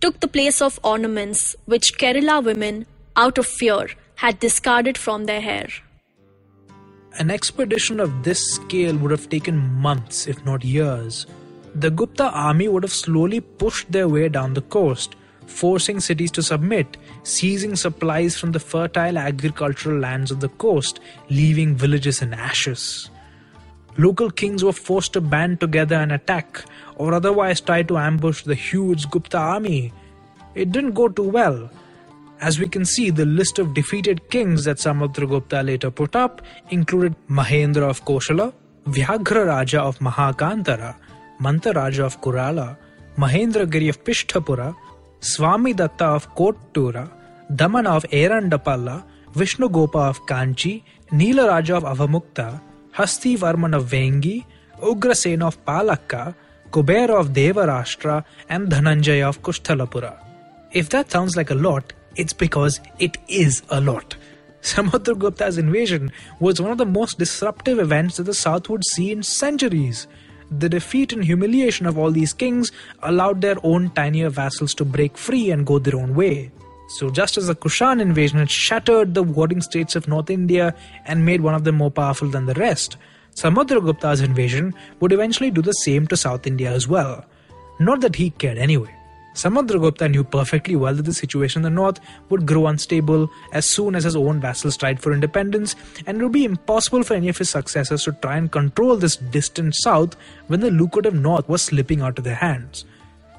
took 0.00 0.18
the 0.18 0.26
place 0.26 0.60
of 0.60 0.80
ornaments 0.82 1.54
which 1.66 1.96
Kerala 1.98 2.42
women, 2.42 2.86
out 3.14 3.38
of 3.38 3.46
fear, 3.46 3.90
had 4.16 4.40
discarded 4.40 4.98
from 4.98 5.26
their 5.26 5.40
hair. 5.40 5.68
An 7.18 7.30
expedition 7.30 8.00
of 8.00 8.24
this 8.24 8.54
scale 8.54 8.96
would 8.96 9.10
have 9.12 9.28
taken 9.28 9.56
months, 9.58 10.26
if 10.26 10.44
not 10.44 10.64
years. 10.64 11.26
The 11.74 11.90
Gupta 11.90 12.24
army 12.24 12.68
would 12.68 12.82
have 12.82 12.92
slowly 12.92 13.40
pushed 13.40 13.92
their 13.92 14.08
way 14.08 14.28
down 14.28 14.54
the 14.54 14.62
coast, 14.62 15.14
forcing 15.46 16.00
cities 16.00 16.30
to 16.32 16.42
submit, 16.42 16.96
seizing 17.22 17.76
supplies 17.76 18.38
from 18.38 18.52
the 18.52 18.60
fertile 18.60 19.18
agricultural 19.18 19.98
lands 19.98 20.30
of 20.30 20.40
the 20.40 20.48
coast, 20.48 21.00
leaving 21.30 21.74
villages 21.74 22.22
in 22.22 22.34
ashes. 22.34 23.10
Local 23.98 24.30
kings 24.30 24.64
were 24.64 24.72
forced 24.72 25.12
to 25.12 25.20
band 25.20 25.60
together 25.60 25.96
and 25.96 26.12
attack, 26.12 26.64
or 26.96 27.12
otherwise 27.12 27.60
try 27.60 27.82
to 27.82 27.98
ambush 27.98 28.42
the 28.42 28.54
huge 28.54 29.10
Gupta 29.10 29.38
army. 29.38 29.92
It 30.54 30.72
didn't 30.72 30.92
go 30.92 31.08
too 31.08 31.28
well. 31.28 31.70
As 32.40 32.58
we 32.58 32.68
can 32.68 32.84
see, 32.84 33.10
the 33.10 33.26
list 33.26 33.58
of 33.58 33.74
defeated 33.74 34.28
kings 34.30 34.64
that 34.64 34.78
Samudragupta 34.78 35.64
later 35.64 35.90
put 35.90 36.16
up 36.16 36.42
included 36.70 37.14
Mahendra 37.28 37.88
of 37.88 38.04
Koshala, 38.04 38.52
Vyaghra 38.86 39.46
Raja 39.46 39.80
of 39.80 39.98
Mahakantara, 40.00 40.96
Manta 41.38 41.72
Raja 41.72 42.04
of 42.04 42.20
Kurala, 42.20 42.76
Mahendragiri 43.16 43.88
of 43.88 44.02
Pishtapura, 44.02 44.74
Swami 45.22 45.72
Datta 45.72 46.06
of 46.06 46.34
Kottura, 46.34 47.08
Damana 47.48 47.90
of 47.96 48.02
Erandapalla, 48.10 49.04
Vishnu 49.34 49.68
Gopa 49.68 49.98
of 49.98 50.26
Kanchi, 50.26 50.82
Neela 51.12 51.46
Raja 51.46 51.76
of 51.76 51.84
Avamukta, 51.84 52.60
Hasti 52.90 53.36
Varman 53.36 53.76
of 53.76 53.84
Vengi, 53.84 54.44
Ugrasena 54.80 55.46
of 55.46 55.64
Palakka, 55.64 56.34
Kubera 56.72 57.20
of 57.20 57.28
Devarashtra, 57.28 58.24
and 58.48 58.68
Dhananjaya 58.68 59.28
of 59.28 59.42
Kushthalapura. 59.42 60.18
If 60.72 60.88
that 60.88 61.12
sounds 61.12 61.36
like 61.36 61.50
a 61.50 61.54
lot, 61.54 61.92
it's 62.16 62.32
because 62.32 62.80
it 62.98 63.16
is 63.28 63.62
a 63.70 63.80
lot. 63.80 64.16
Samudragupta's 64.62 65.56
invasion 65.56 66.10
was 66.40 66.60
one 66.60 66.72
of 66.72 66.78
the 66.78 66.86
most 66.86 67.18
disruptive 67.20 67.78
events 67.78 68.16
that 68.16 68.24
the 68.24 68.34
South 68.34 68.68
would 68.68 68.84
see 68.84 69.12
in 69.12 69.22
centuries. 69.22 70.08
The 70.58 70.68
defeat 70.68 71.14
and 71.14 71.24
humiliation 71.24 71.86
of 71.86 71.96
all 71.96 72.10
these 72.10 72.34
kings 72.34 72.72
allowed 73.02 73.40
their 73.40 73.56
own 73.62 73.88
tinier 73.90 74.28
vassals 74.28 74.74
to 74.74 74.84
break 74.84 75.16
free 75.16 75.50
and 75.50 75.66
go 75.66 75.78
their 75.78 75.96
own 75.96 76.14
way. 76.14 76.50
So, 76.88 77.08
just 77.08 77.38
as 77.38 77.46
the 77.46 77.54
Kushan 77.54 78.02
invasion 78.02 78.38
had 78.38 78.50
shattered 78.50 79.14
the 79.14 79.22
warring 79.22 79.62
states 79.62 79.96
of 79.96 80.08
North 80.08 80.28
India 80.28 80.74
and 81.06 81.24
made 81.24 81.40
one 81.40 81.54
of 81.54 81.64
them 81.64 81.76
more 81.76 81.90
powerful 81.90 82.28
than 82.28 82.44
the 82.44 82.54
rest, 82.54 82.98
Samudragupta's 83.34 84.20
invasion 84.20 84.74
would 85.00 85.12
eventually 85.12 85.50
do 85.50 85.62
the 85.62 85.72
same 85.72 86.06
to 86.08 86.18
South 86.18 86.46
India 86.46 86.70
as 86.70 86.86
well. 86.86 87.24
Not 87.80 88.02
that 88.02 88.16
he 88.16 88.28
cared 88.30 88.58
anyway. 88.58 88.94
Samudragupta 89.34 90.10
knew 90.10 90.24
perfectly 90.24 90.76
well 90.76 90.94
that 90.94 91.04
the 91.04 91.14
situation 91.14 91.60
in 91.60 91.62
the 91.64 91.70
north 91.70 92.00
would 92.28 92.46
grow 92.46 92.66
unstable 92.66 93.30
as 93.52 93.64
soon 93.64 93.94
as 93.94 94.04
his 94.04 94.14
own 94.14 94.40
vassals 94.40 94.76
tried 94.76 95.00
for 95.00 95.12
independence, 95.12 95.74
and 96.06 96.18
it 96.18 96.22
would 96.22 96.32
be 96.32 96.44
impossible 96.44 97.02
for 97.02 97.14
any 97.14 97.28
of 97.28 97.38
his 97.38 97.50
successors 97.50 98.04
to 98.04 98.12
try 98.12 98.36
and 98.36 98.52
control 98.52 98.96
this 98.96 99.16
distant 99.16 99.74
south 99.76 100.16
when 100.48 100.60
the 100.60 100.70
lucrative 100.70 101.14
north 101.14 101.48
was 101.48 101.62
slipping 101.62 102.02
out 102.02 102.18
of 102.18 102.24
their 102.24 102.34
hands. 102.34 102.84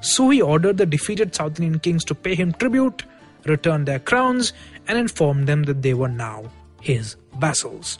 So 0.00 0.28
he 0.30 0.42
ordered 0.42 0.76
the 0.76 0.86
defeated 0.86 1.34
South 1.34 1.58
Indian 1.58 1.78
kings 1.78 2.04
to 2.04 2.14
pay 2.14 2.34
him 2.34 2.52
tribute, 2.52 3.04
return 3.44 3.84
their 3.84 4.00
crowns, 4.00 4.52
and 4.88 4.98
inform 4.98 5.46
them 5.46 5.62
that 5.62 5.82
they 5.82 5.94
were 5.94 6.08
now 6.08 6.50
his 6.80 7.16
vassals. 7.38 7.98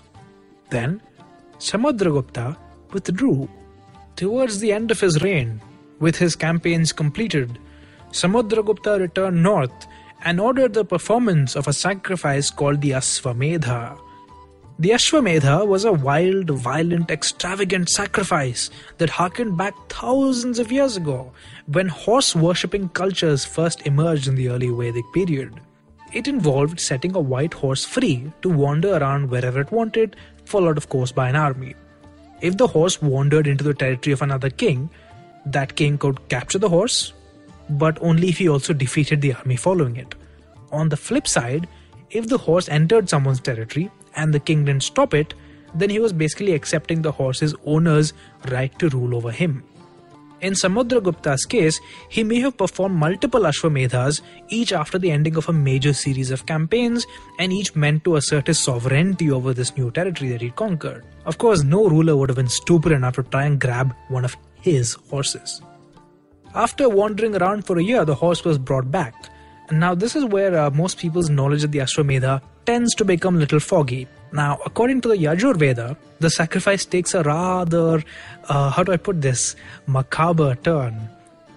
Then, 0.70 1.00
Samudragupta 1.58 2.56
withdrew. 2.92 3.48
Towards 4.16 4.58
the 4.58 4.72
end 4.72 4.90
of 4.90 5.00
his 5.00 5.22
reign, 5.22 5.60
with 5.98 6.16
his 6.16 6.36
campaigns 6.36 6.92
completed, 6.92 7.58
Samudragupta 8.14 9.00
returned 9.00 9.42
north 9.42 9.88
and 10.24 10.40
ordered 10.40 10.72
the 10.72 10.84
performance 10.84 11.56
of 11.56 11.66
a 11.66 11.72
sacrifice 11.72 12.48
called 12.48 12.80
the 12.80 12.92
Ashwamedha. 12.92 13.98
The 14.78 14.90
Ashwamedha 14.90 15.66
was 15.66 15.84
a 15.84 15.92
wild, 15.92 16.48
violent, 16.50 17.10
extravagant 17.10 17.88
sacrifice 17.88 18.70
that 18.98 19.10
harkened 19.10 19.56
back 19.56 19.74
thousands 19.88 20.60
of 20.60 20.70
years 20.70 20.96
ago 20.96 21.32
when 21.66 21.88
horse 21.88 22.36
worshipping 22.36 22.88
cultures 22.90 23.44
first 23.44 23.84
emerged 23.84 24.28
in 24.28 24.36
the 24.36 24.48
early 24.48 24.70
Vedic 24.70 25.12
period. 25.12 25.60
It 26.12 26.28
involved 26.28 26.78
setting 26.78 27.16
a 27.16 27.20
white 27.20 27.54
horse 27.54 27.84
free 27.84 28.32
to 28.42 28.48
wander 28.48 28.96
around 28.96 29.28
wherever 29.28 29.60
it 29.60 29.72
wanted, 29.72 30.14
followed, 30.44 30.76
of 30.76 30.88
course, 30.88 31.10
by 31.10 31.28
an 31.28 31.36
army. 31.36 31.74
If 32.40 32.56
the 32.58 32.68
horse 32.68 33.02
wandered 33.02 33.48
into 33.48 33.64
the 33.64 33.74
territory 33.74 34.12
of 34.12 34.22
another 34.22 34.50
king, 34.50 34.88
that 35.46 35.74
king 35.74 35.98
could 35.98 36.28
capture 36.28 36.60
the 36.60 36.68
horse, 36.68 37.12
but 37.70 37.98
only 38.00 38.28
if 38.28 38.38
he 38.38 38.48
also 38.48 38.72
defeated 38.72 39.20
the 39.20 39.34
army 39.34 39.56
following 39.56 39.96
it. 39.96 40.14
On 40.72 40.88
the 40.88 40.96
flip 40.96 41.26
side, 41.26 41.68
if 42.10 42.28
the 42.28 42.38
horse 42.38 42.68
entered 42.68 43.08
someone's 43.08 43.40
territory 43.40 43.90
and 44.16 44.32
the 44.32 44.40
king 44.40 44.64
didn't 44.64 44.82
stop 44.82 45.14
it, 45.14 45.34
then 45.74 45.90
he 45.90 45.98
was 45.98 46.12
basically 46.12 46.52
accepting 46.52 47.02
the 47.02 47.12
horse's 47.12 47.54
owner's 47.64 48.12
right 48.50 48.76
to 48.78 48.88
rule 48.88 49.14
over 49.16 49.30
him. 49.30 49.64
In 50.40 50.52
Samudragupta's 50.52 51.46
case, 51.46 51.80
he 52.10 52.22
may 52.22 52.38
have 52.40 52.58
performed 52.58 52.96
multiple 52.96 53.40
Ashwamedhas, 53.40 54.20
each 54.48 54.72
after 54.74 54.98
the 54.98 55.10
ending 55.10 55.36
of 55.36 55.48
a 55.48 55.54
major 55.54 55.94
series 55.94 56.30
of 56.30 56.44
campaigns, 56.44 57.06
and 57.38 57.50
each 57.50 57.74
meant 57.74 58.04
to 58.04 58.16
assert 58.16 58.48
his 58.48 58.58
sovereignty 58.58 59.30
over 59.30 59.54
this 59.54 59.74
new 59.76 59.90
territory 59.90 60.30
that 60.30 60.42
he'd 60.42 60.54
conquered. 60.54 61.02
Of 61.24 61.38
course, 61.38 61.62
no 61.62 61.88
ruler 61.88 62.14
would 62.16 62.28
have 62.28 62.36
been 62.36 62.48
stupid 62.48 62.92
enough 62.92 63.14
to 63.14 63.22
try 63.22 63.46
and 63.46 63.58
grab 63.58 63.94
one 64.08 64.24
of 64.24 64.36
his 64.60 64.92
horses. 65.08 65.62
After 66.54 66.88
wandering 66.88 67.34
around 67.34 67.66
for 67.66 67.78
a 67.78 67.82
year, 67.82 68.04
the 68.04 68.14
horse 68.14 68.44
was 68.44 68.58
brought 68.58 68.88
back. 68.88 69.14
And 69.68 69.80
now, 69.80 69.94
this 69.94 70.14
is 70.14 70.24
where 70.24 70.56
uh, 70.56 70.70
most 70.70 70.98
people's 70.98 71.28
knowledge 71.28 71.64
of 71.64 71.72
the 71.72 71.80
Ashwamedha 71.80 72.40
tends 72.64 72.94
to 72.94 73.04
become 73.04 73.34
a 73.34 73.38
little 73.40 73.58
foggy. 73.58 74.06
Now, 74.32 74.60
according 74.64 75.00
to 75.00 75.08
the 75.08 75.16
Yajur 75.16 75.56
Veda, 75.56 75.96
the 76.20 76.30
sacrifice 76.30 76.84
takes 76.84 77.12
a 77.12 77.24
rather, 77.24 78.04
uh, 78.48 78.70
how 78.70 78.84
do 78.84 78.92
I 78.92 78.96
put 78.98 79.20
this, 79.20 79.56
macabre 79.88 80.54
turn. 80.62 81.08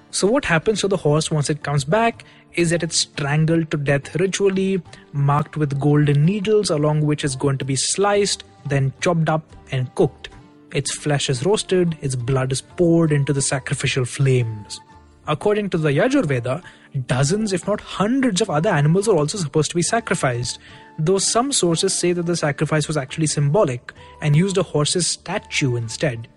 So, 0.10 0.26
what 0.26 0.46
happens 0.46 0.82
to 0.82 0.88
the 0.88 0.98
horse 0.98 1.30
once 1.30 1.52
it 1.52 1.62
comes 1.62 1.84
back 1.84 2.24
is 2.54 2.72
that 2.72 2.82
it's 2.82 2.98
strangled 2.98 3.70
to 3.70 3.78
death 3.78 4.16
ritually, 4.16 4.82
marked 5.14 5.58
with 5.58 5.80
golden 5.80 6.26
needles, 6.26 6.72
along 6.72 7.02
which 7.02 7.24
it's 7.24 7.36
going 7.36 7.60
to 7.60 7.66
be 7.66 7.76
sliced, 7.76 8.46
then 8.66 8.92
chopped 9.00 9.30
up 9.30 9.44
and 9.72 9.94
cooked. 9.94 10.30
Its 10.74 10.96
flesh 10.96 11.30
is 11.30 11.46
roasted, 11.46 11.98
its 12.02 12.16
blood 12.16 12.52
is 12.52 12.62
poured 12.62 13.12
into 13.12 13.34
the 13.34 13.42
sacrificial 13.42 14.06
flames. 14.06 14.80
According 15.28 15.70
to 15.72 15.78
the 15.78 15.90
Yajur 15.90 16.26
Veda, 16.26 16.64
dozens, 17.06 17.52
if 17.54 17.68
not 17.68 17.82
hundreds, 17.82 18.42
of 18.42 18.50
other 18.50 18.70
animals 18.70 19.08
are 19.08 19.18
also 19.18 19.38
supposed 19.38 19.70
to 19.70 19.76
be 19.76 19.82
sacrificed, 19.82 20.60
though 20.98 21.18
some 21.18 21.52
sources 21.52 21.94
say 21.94 22.14
that 22.14 22.26
the 22.26 22.36
sacrifice 22.36 22.88
was 22.88 22.98
actually 22.98 23.28
symbolic 23.28 23.94
and 24.22 24.36
used 24.36 24.58
a 24.58 24.64
horse's 24.64 25.08
statue 25.08 25.76
instead. 25.76 26.28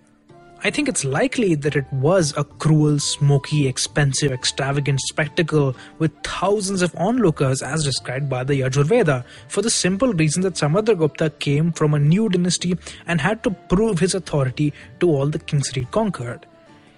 I 0.62 0.68
think 0.68 0.90
it's 0.90 1.06
likely 1.06 1.54
that 1.54 1.74
it 1.74 1.90
was 1.90 2.34
a 2.36 2.44
cruel, 2.44 2.98
smoky, 2.98 3.66
expensive, 3.66 4.30
extravagant 4.30 5.00
spectacle 5.00 5.74
with 5.98 6.12
thousands 6.22 6.82
of 6.82 6.94
onlookers 6.96 7.62
as 7.62 7.82
described 7.82 8.28
by 8.28 8.44
the 8.44 8.60
Yajurveda 8.60 9.24
for 9.48 9.62
the 9.62 9.70
simple 9.70 10.12
reason 10.12 10.42
that 10.42 10.56
Samudragupta 10.56 11.38
came 11.38 11.72
from 11.72 11.94
a 11.94 11.98
new 11.98 12.28
dynasty 12.28 12.76
and 13.06 13.22
had 13.22 13.42
to 13.44 13.52
prove 13.70 14.00
his 14.00 14.14
authority 14.14 14.74
to 15.00 15.08
all 15.08 15.28
the 15.28 15.38
kings 15.38 15.70
he 15.70 15.86
conquered. 15.86 16.44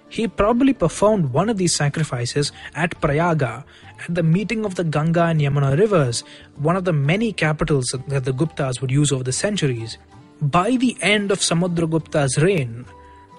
He 0.09 0.27
probably 0.27 0.73
performed 0.73 1.31
one 1.31 1.47
of 1.47 1.57
these 1.57 1.73
sacrifices 1.73 2.51
at 2.75 2.99
Prayaga, 2.99 3.63
at 3.97 4.13
the 4.13 4.23
meeting 4.23 4.65
of 4.65 4.75
the 4.75 4.83
Ganga 4.83 5.23
and 5.23 5.39
Yamuna 5.39 5.79
rivers, 5.79 6.25
one 6.57 6.75
of 6.75 6.83
the 6.83 6.91
many 6.91 7.31
capitals 7.31 7.85
that 8.09 8.25
the 8.25 8.33
Guptas 8.33 8.81
would 8.81 8.91
use 8.91 9.13
over 9.13 9.23
the 9.23 9.31
centuries. 9.31 9.97
By 10.41 10.75
the 10.75 10.97
end 10.99 11.31
of 11.31 11.39
Samudragupta's 11.39 12.37
reign, 12.43 12.85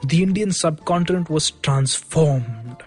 the 0.02 0.22
Indian 0.22 0.52
subcontinent 0.52 1.30
was 1.30 1.50
transformed. 1.50 2.82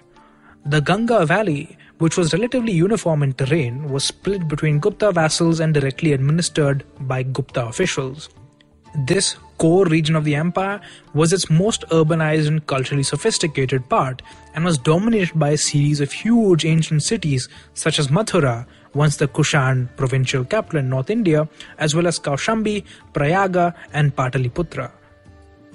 The 0.65 0.81
Ganga 0.81 1.25
Valley, 1.25 1.77
which 1.97 2.17
was 2.17 2.33
relatively 2.33 2.73
uniform 2.73 3.23
in 3.23 3.33
terrain, 3.33 3.89
was 3.89 4.03
split 4.03 4.47
between 4.47 4.79
Gupta 4.79 5.11
vassals 5.11 5.59
and 5.59 5.73
directly 5.73 6.13
administered 6.13 6.83
by 6.99 7.23
Gupta 7.23 7.65
officials. 7.65 8.29
This 8.95 9.37
core 9.57 9.85
region 9.85 10.15
of 10.15 10.23
the 10.23 10.35
empire 10.35 10.81
was 11.13 11.33
its 11.33 11.49
most 11.49 11.87
urbanized 11.89 12.47
and 12.47 12.65
culturally 12.67 13.03
sophisticated 13.03 13.87
part 13.89 14.21
and 14.53 14.65
was 14.65 14.77
dominated 14.77 15.37
by 15.37 15.49
a 15.49 15.57
series 15.57 15.99
of 15.99 16.11
huge 16.11 16.65
ancient 16.65 17.03
cities 17.03 17.47
such 17.73 17.99
as 17.99 18.07
Mathura, 18.09 18.65
once 18.93 19.17
the 19.17 19.27
Kushan 19.27 19.89
provincial 19.97 20.43
capital 20.43 20.79
in 20.79 20.89
North 20.89 21.09
India, 21.09 21.47
as 21.77 21.95
well 21.95 22.07
as 22.07 22.19
Kaushambi, 22.19 22.83
Prayaga, 23.13 23.73
and 23.93 24.15
Pataliputra. 24.15 24.91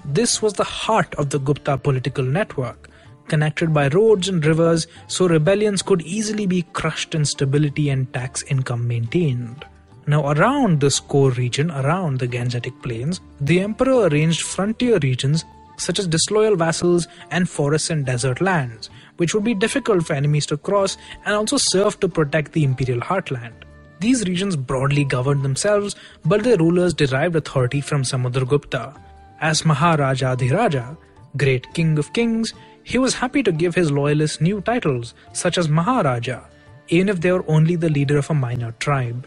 This 0.04 0.42
was 0.42 0.54
the 0.54 0.64
heart 0.64 1.14
of 1.14 1.30
the 1.30 1.38
Gupta 1.38 1.78
political 1.78 2.24
network, 2.24 2.90
connected 3.28 3.72
by 3.72 3.88
roads 3.88 4.28
and 4.28 4.44
rivers 4.44 4.88
so 5.06 5.28
rebellions 5.28 5.80
could 5.80 6.02
easily 6.02 6.44
be 6.46 6.62
crushed 6.72 7.14
and 7.14 7.26
stability 7.26 7.88
and 7.88 8.12
tax 8.12 8.42
income 8.44 8.88
maintained. 8.88 9.64
Now, 10.08 10.32
around 10.32 10.80
this 10.80 10.98
core 10.98 11.30
region, 11.30 11.70
around 11.70 12.18
the 12.18 12.26
Gangetic 12.26 12.82
Plains, 12.82 13.20
the 13.40 13.60
emperor 13.60 14.08
arranged 14.08 14.42
frontier 14.42 14.98
regions 15.00 15.44
such 15.76 16.00
as 16.00 16.08
disloyal 16.08 16.56
vassals 16.56 17.06
and 17.30 17.48
forests 17.48 17.90
and 17.90 18.04
desert 18.04 18.40
lands, 18.40 18.90
which 19.18 19.34
would 19.34 19.44
be 19.44 19.54
difficult 19.54 20.04
for 20.04 20.14
enemies 20.14 20.46
to 20.46 20.56
cross 20.56 20.96
and 21.24 21.34
also 21.34 21.56
serve 21.56 21.98
to 22.00 22.08
protect 22.08 22.52
the 22.52 22.64
imperial 22.64 23.00
heartland. 23.00 23.54
These 24.00 24.26
regions 24.26 24.56
broadly 24.56 25.04
governed 25.04 25.44
themselves, 25.44 25.94
but 26.24 26.42
their 26.42 26.56
rulers 26.56 26.92
derived 26.92 27.36
authority 27.36 27.80
from 27.80 28.02
Samudragupta. 28.02 28.96
As 29.42 29.64
Maharaja 29.64 30.36
Adhiraja, 30.36 30.96
great 31.36 31.66
king 31.74 31.98
of 31.98 32.12
kings, 32.12 32.54
he 32.84 32.96
was 32.96 33.14
happy 33.14 33.42
to 33.42 33.50
give 33.50 33.74
his 33.74 33.90
loyalists 33.90 34.40
new 34.40 34.60
titles 34.60 35.14
such 35.32 35.58
as 35.58 35.68
Maharaja, 35.68 36.42
even 36.86 37.08
if 37.08 37.20
they 37.20 37.32
were 37.32 37.44
only 37.48 37.74
the 37.74 37.90
leader 37.90 38.18
of 38.18 38.30
a 38.30 38.34
minor 38.34 38.70
tribe. 38.78 39.26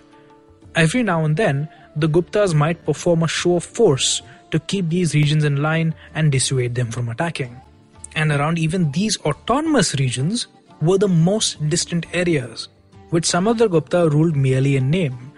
Every 0.73 1.04
now 1.04 1.25
and 1.25 1.36
then, 1.36 1.67
the 1.97 2.08
Guptas 2.08 2.54
might 2.54 2.86
perform 2.86 3.23
a 3.23 3.28
show 3.28 3.58
of 3.58 3.65
force 3.65 4.21
to 4.51 4.60
keep 4.60 4.88
these 4.88 5.13
regions 5.13 5.43
in 5.43 5.62
line 5.62 5.93
and 6.13 6.32
dissuade 6.32 6.75
them 6.75 6.91
from 6.91 7.10
attacking. 7.10 7.60
And 8.15 8.32
around 8.32 8.58
even 8.58 8.91
these 8.91 9.17
autonomous 9.25 9.95
regions 9.95 10.47
were 10.82 10.97
the 10.97 11.10
most 11.10 11.67
distant 11.67 12.06
areas, 12.13 12.69
which 13.10 13.28
Samudragupta 13.28 14.10
ruled 14.10 14.38
merely 14.38 14.78
in 14.78 14.89
name. 14.89 15.34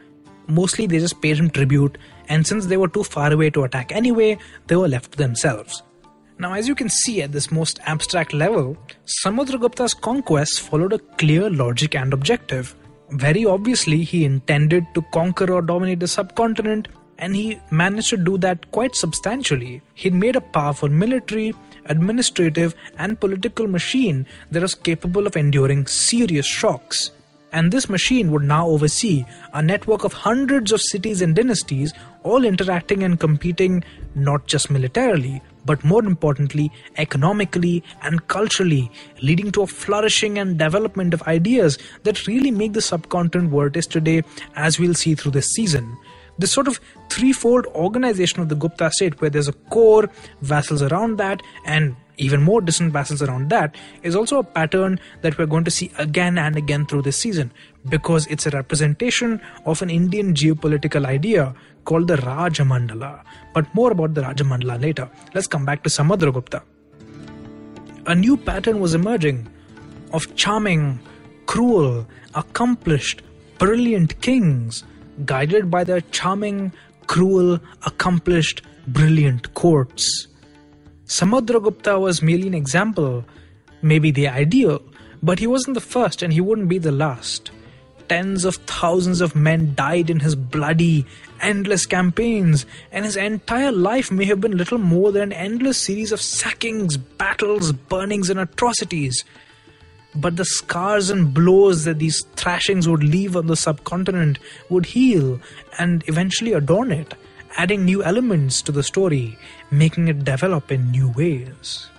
Mostly 0.47 0.88
they 0.88 0.99
just 0.99 1.21
paid 1.21 1.38
him 1.38 1.49
tribute, 1.49 1.97
and 2.29 2.47
since 2.47 2.65
they 2.65 2.77
were 2.77 2.88
too 2.88 3.03
far 3.03 3.31
away 3.31 3.49
to 3.51 3.63
attack 3.63 3.91
anyway, 3.91 4.38
they 4.67 4.75
were 4.75 4.88
left 4.88 5.12
to 5.12 5.17
themselves. 5.17 5.83
Now, 6.39 6.53
as 6.53 6.67
you 6.67 6.75
can 6.75 6.89
see 6.89 7.21
at 7.21 7.31
this 7.31 7.51
most 7.51 7.79
abstract 7.86 8.31
level, 8.31 8.77
Samudragupta's 9.23 9.93
conquests 9.93 10.60
followed 10.60 10.93
a 10.93 10.99
clear 10.99 11.49
logic 11.49 11.95
and 11.95 12.13
objective. 12.13 12.75
Very 13.12 13.45
obviously, 13.45 14.03
he 14.03 14.23
intended 14.23 14.86
to 14.93 15.01
conquer 15.13 15.51
or 15.51 15.62
dominate 15.62 15.99
the 15.99 16.07
subcontinent, 16.07 16.89
and 17.17 17.36
he 17.36 17.60
managed 17.71 18.10
to 18.10 18.17
do 18.17 18.38
that 18.38 18.71
quite 18.71 18.95
substantially. 18.95 19.81
He'd 19.95 20.13
made 20.13 20.36
a 20.36 20.41
powerful 20.41 20.89
military, 20.89 21.55
administrative, 21.86 22.75
and 22.99 23.19
political 23.19 23.67
machine 23.67 24.27
that 24.51 24.62
was 24.62 24.75
capable 24.75 25.25
of 25.25 25.36
enduring 25.36 25.88
serious 25.88 26.45
shocks. 26.45 27.12
And 27.51 27.71
this 27.71 27.88
machine 27.88 28.31
would 28.31 28.43
now 28.43 28.67
oversee 28.67 29.25
a 29.53 29.62
network 29.62 30.03
of 30.03 30.13
hundreds 30.13 30.71
of 30.71 30.81
cities 30.81 31.21
and 31.21 31.36
dynasties, 31.36 31.93
all 32.23 32.43
interacting 32.43 33.03
and 33.03 33.19
competing 33.19 33.83
not 34.15 34.47
just 34.47 34.69
militarily, 34.69 35.41
but 35.65 35.83
more 35.83 36.03
importantly, 36.03 36.71
economically 36.97 37.83
and 38.01 38.27
culturally, 38.27 38.91
leading 39.21 39.51
to 39.51 39.62
a 39.62 39.67
flourishing 39.67 40.38
and 40.38 40.57
development 40.57 41.13
of 41.13 41.21
ideas 41.23 41.77
that 42.03 42.27
really 42.27 42.51
make 42.51 42.73
the 42.73 42.81
subcontinent 42.81 43.51
where 43.51 43.67
it 43.67 43.77
is 43.77 43.88
today, 43.88 44.23
as 44.55 44.79
we'll 44.79 44.93
see 44.93 45.15
through 45.15 45.31
this 45.31 45.47
season. 45.47 45.97
This 46.38 46.51
sort 46.51 46.67
of 46.67 46.79
threefold 47.10 47.65
organization 47.67 48.41
of 48.41 48.49
the 48.49 48.55
Gupta 48.55 48.91
state, 48.91 49.19
where 49.21 49.29
there's 49.29 49.47
a 49.47 49.53
core, 49.53 50.10
vassals 50.41 50.83
around 50.83 51.17
that, 51.17 51.41
and 51.65 51.95
even 52.17 52.41
more 52.41 52.62
distant 52.62 52.93
vassals 52.93 53.21
around 53.21 53.49
that, 53.49 53.75
is 54.03 54.15
also 54.15 54.39
a 54.39 54.43
pattern 54.43 54.99
that 55.21 55.38
we're 55.38 55.45
going 55.45 55.63
to 55.63 55.71
see 55.71 55.91
again 55.97 56.38
and 56.38 56.56
again 56.56 56.86
through 56.86 57.03
this 57.03 57.17
season 57.17 57.51
because 57.89 58.27
it's 58.27 58.45
a 58.45 58.49
representation 58.51 59.39
of 59.65 59.82
an 59.82 59.89
Indian 59.89 60.34
geopolitical 60.34 61.06
idea 61.06 61.56
called 61.86 62.08
the 62.08 62.17
Rajamandala. 62.17 63.23
But 63.53 63.73
more 63.73 63.91
about 63.91 64.13
the 64.13 64.21
Rajamandala 64.21 64.82
later. 64.82 65.10
Let's 65.34 65.47
come 65.47 65.65
back 65.65 65.84
to 65.84 65.89
Samudragupta. 65.89 66.62
A 68.08 68.15
new 68.15 68.38
pattern 68.38 68.80
was 68.80 68.93
emerging 68.93 69.47
of 70.13 70.36
charming, 70.36 70.99
cruel, 71.45 72.08
accomplished, 72.36 73.21
brilliant 73.58 74.19
kings 74.21 74.84
guided 75.25 75.69
by 75.71 75.84
their 75.84 76.01
charming, 76.12 76.71
cruel, 77.08 77.60
accomplished, 77.86 78.62
brilliant 78.88 79.53
courts. 79.53 80.27
Samudragupta 81.08 82.00
was 82.00 82.22
merely 82.22 82.48
an 82.48 82.54
example, 82.54 83.24
maybe 83.82 84.12
the 84.12 84.28
ideal, 84.28 84.82
but 85.24 85.39
he 85.39 85.48
wasn't 85.48 85.74
the 85.74 85.82
first 85.82 86.22
and 86.22 86.34
he 86.34 86.41
wouldn't 86.41 86.67
be 86.67 86.78
the 86.78 86.91
last. 86.91 87.50
Tens 88.10 88.43
of 88.43 88.56
thousands 88.56 89.22
of 89.22 89.36
men 89.36 89.74
died 89.74 90.10
in 90.10 90.20
his 90.20 90.36
bloody, 90.36 91.06
endless 91.41 91.86
campaigns, 91.86 92.65
and 92.91 93.06
his 93.06 93.15
entire 93.15 93.72
life 93.72 94.12
may 94.12 94.26
have 94.26 94.41
been 94.41 94.58
little 94.58 94.78
more 94.78 95.13
than 95.13 95.24
an 95.24 95.34
endless 95.34 95.78
series 95.78 96.12
of 96.12 96.22
sackings, 96.22 96.98
battles, 96.98 97.72
burnings, 97.72 98.30
and 98.30 98.39
atrocities. 98.39 99.24
But 100.13 100.36
the 100.36 100.46
scars 100.46 101.10
and 101.10 101.34
blows 101.34 101.86
that 101.86 102.00
these 102.00 102.24
thrashings 102.36 102.88
would 102.88 103.04
leave 103.04 103.38
on 103.38 103.48
the 103.48 103.56
subcontinent 103.56 104.39
would 104.70 104.86
heal 104.86 105.39
and 105.80 106.04
eventually 106.08 106.54
adorn 106.54 106.91
it, 106.91 107.13
adding 107.58 107.84
new 107.84 108.04
elements 108.04 108.62
to 108.62 108.72
the 108.72 108.84
story, 108.84 109.38
making 109.72 110.08
it 110.08 110.24
develop 110.24 110.72
in 110.72 110.91
new 110.91 111.10
ways. 111.10 111.89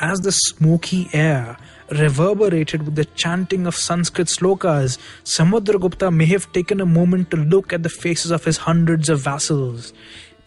As 0.00 0.20
the 0.20 0.30
smoky 0.30 1.08
air 1.14 1.56
reverberated 1.90 2.82
with 2.84 2.96
the 2.96 3.06
chanting 3.06 3.66
of 3.66 3.74
Sanskrit 3.74 4.28
slokas, 4.28 4.98
Samudragupta 5.24 6.14
may 6.14 6.26
have 6.26 6.52
taken 6.52 6.80
a 6.80 6.86
moment 6.86 7.30
to 7.30 7.38
look 7.38 7.72
at 7.72 7.82
the 7.82 7.88
faces 7.88 8.30
of 8.30 8.44
his 8.44 8.58
hundreds 8.58 9.08
of 9.08 9.20
vassals, 9.20 9.94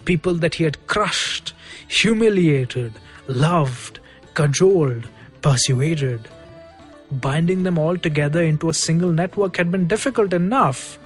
people 0.05 0.35
that 0.35 0.55
he 0.55 0.65
had 0.65 0.85
crushed, 0.85 1.53
humiliated, 1.87 2.93
loved, 3.27 3.99
cajoled, 4.35 5.07
persuaded. 5.41 6.27
Binding 7.11 7.63
them 7.63 7.79
all 7.79 7.97
together 7.97 8.43
into 8.43 8.69
a 8.69 8.73
single 8.73 9.11
network 9.11 9.57
had 9.57 9.71
been 9.71 9.87
difficult 9.87 10.31
enough, 10.31 10.99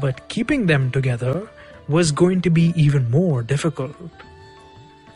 but 0.00 0.28
keeping 0.28 0.66
them 0.66 0.92
together 0.92 1.48
was 1.88 2.12
going 2.12 2.42
to 2.42 2.50
be 2.50 2.72
even 2.76 3.10
more 3.10 3.42
difficult. 3.42 3.94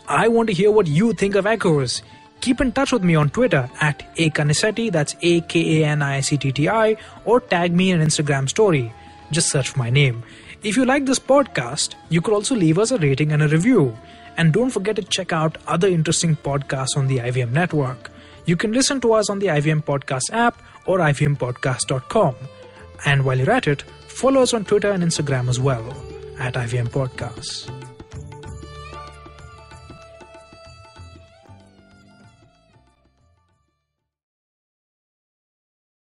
I 0.09 0.29
want 0.29 0.49
to 0.49 0.55
hear 0.55 0.71
what 0.71 0.87
you 0.87 1.13
think 1.13 1.35
of 1.35 1.47
Echoes. 1.47 2.03
Keep 2.41 2.61
in 2.61 2.73
touch 2.73 2.93
with 2.93 3.05
me 3.05 3.15
on 3.15 3.31
Twitter 3.31 3.71
at 3.81 4.15
Akanisetti, 4.17 4.91
that's 4.91 5.15
A 5.23 5.41
K 5.43 5.83
A 5.83 5.87
N 5.87 6.03
I 6.03 6.21
C 6.21 6.37
T 6.37 6.53
T 6.53 6.69
I, 6.69 6.97
or 7.25 7.41
tag 7.41 7.73
me 7.73 7.91
in 7.91 8.01
an 8.01 8.07
Instagram 8.07 8.49
story. 8.49 8.93
Just 9.31 9.51
search 9.51 9.69
for 9.71 9.79
my 9.79 9.91
name. 9.91 10.23
If 10.63 10.77
you 10.77 10.85
like 10.85 11.07
this 11.07 11.19
podcast, 11.19 11.95
you 12.09 12.21
could 12.21 12.35
also 12.35 12.55
leave 12.55 12.79
us 12.79 12.91
a 12.91 12.99
rating 12.99 13.33
and 13.33 13.43
a 13.43 13.49
review. 13.49 13.97
And 14.37 14.53
don't 14.53 14.71
forget 14.71 14.97
to 14.97 15.03
check 15.03 15.33
out 15.33 15.59
other 15.67 15.89
interesting 15.89 16.35
podcasts 16.37 16.97
on 16.97 17.07
the 17.07 17.19
IVM 17.19 17.53
network. 17.53 18.11
You 18.47 18.57
can 18.57 18.73
listen 18.73 19.01
to 19.03 19.13
us 19.13 19.29
on 19.29 19.39
the 19.39 19.47
IVM 19.47 19.85
Podcast 19.85 20.33
app 20.33 20.61
or 20.87 20.99
ivmpodcast.com. 20.99 22.35
And 23.05 23.25
while 23.25 23.39
you're 23.39 23.51
at 23.51 23.69
it, 23.69 23.83
follow 24.09 24.43
us 24.43 24.55
on 24.55 24.65
Twitter 24.65 24.91
and 24.91 25.03
Instagram 25.03 25.49
as 25.49 25.61
well 25.61 25.95
at 26.41 26.55
IVM 26.55 26.89
Podcasts. 26.89 27.80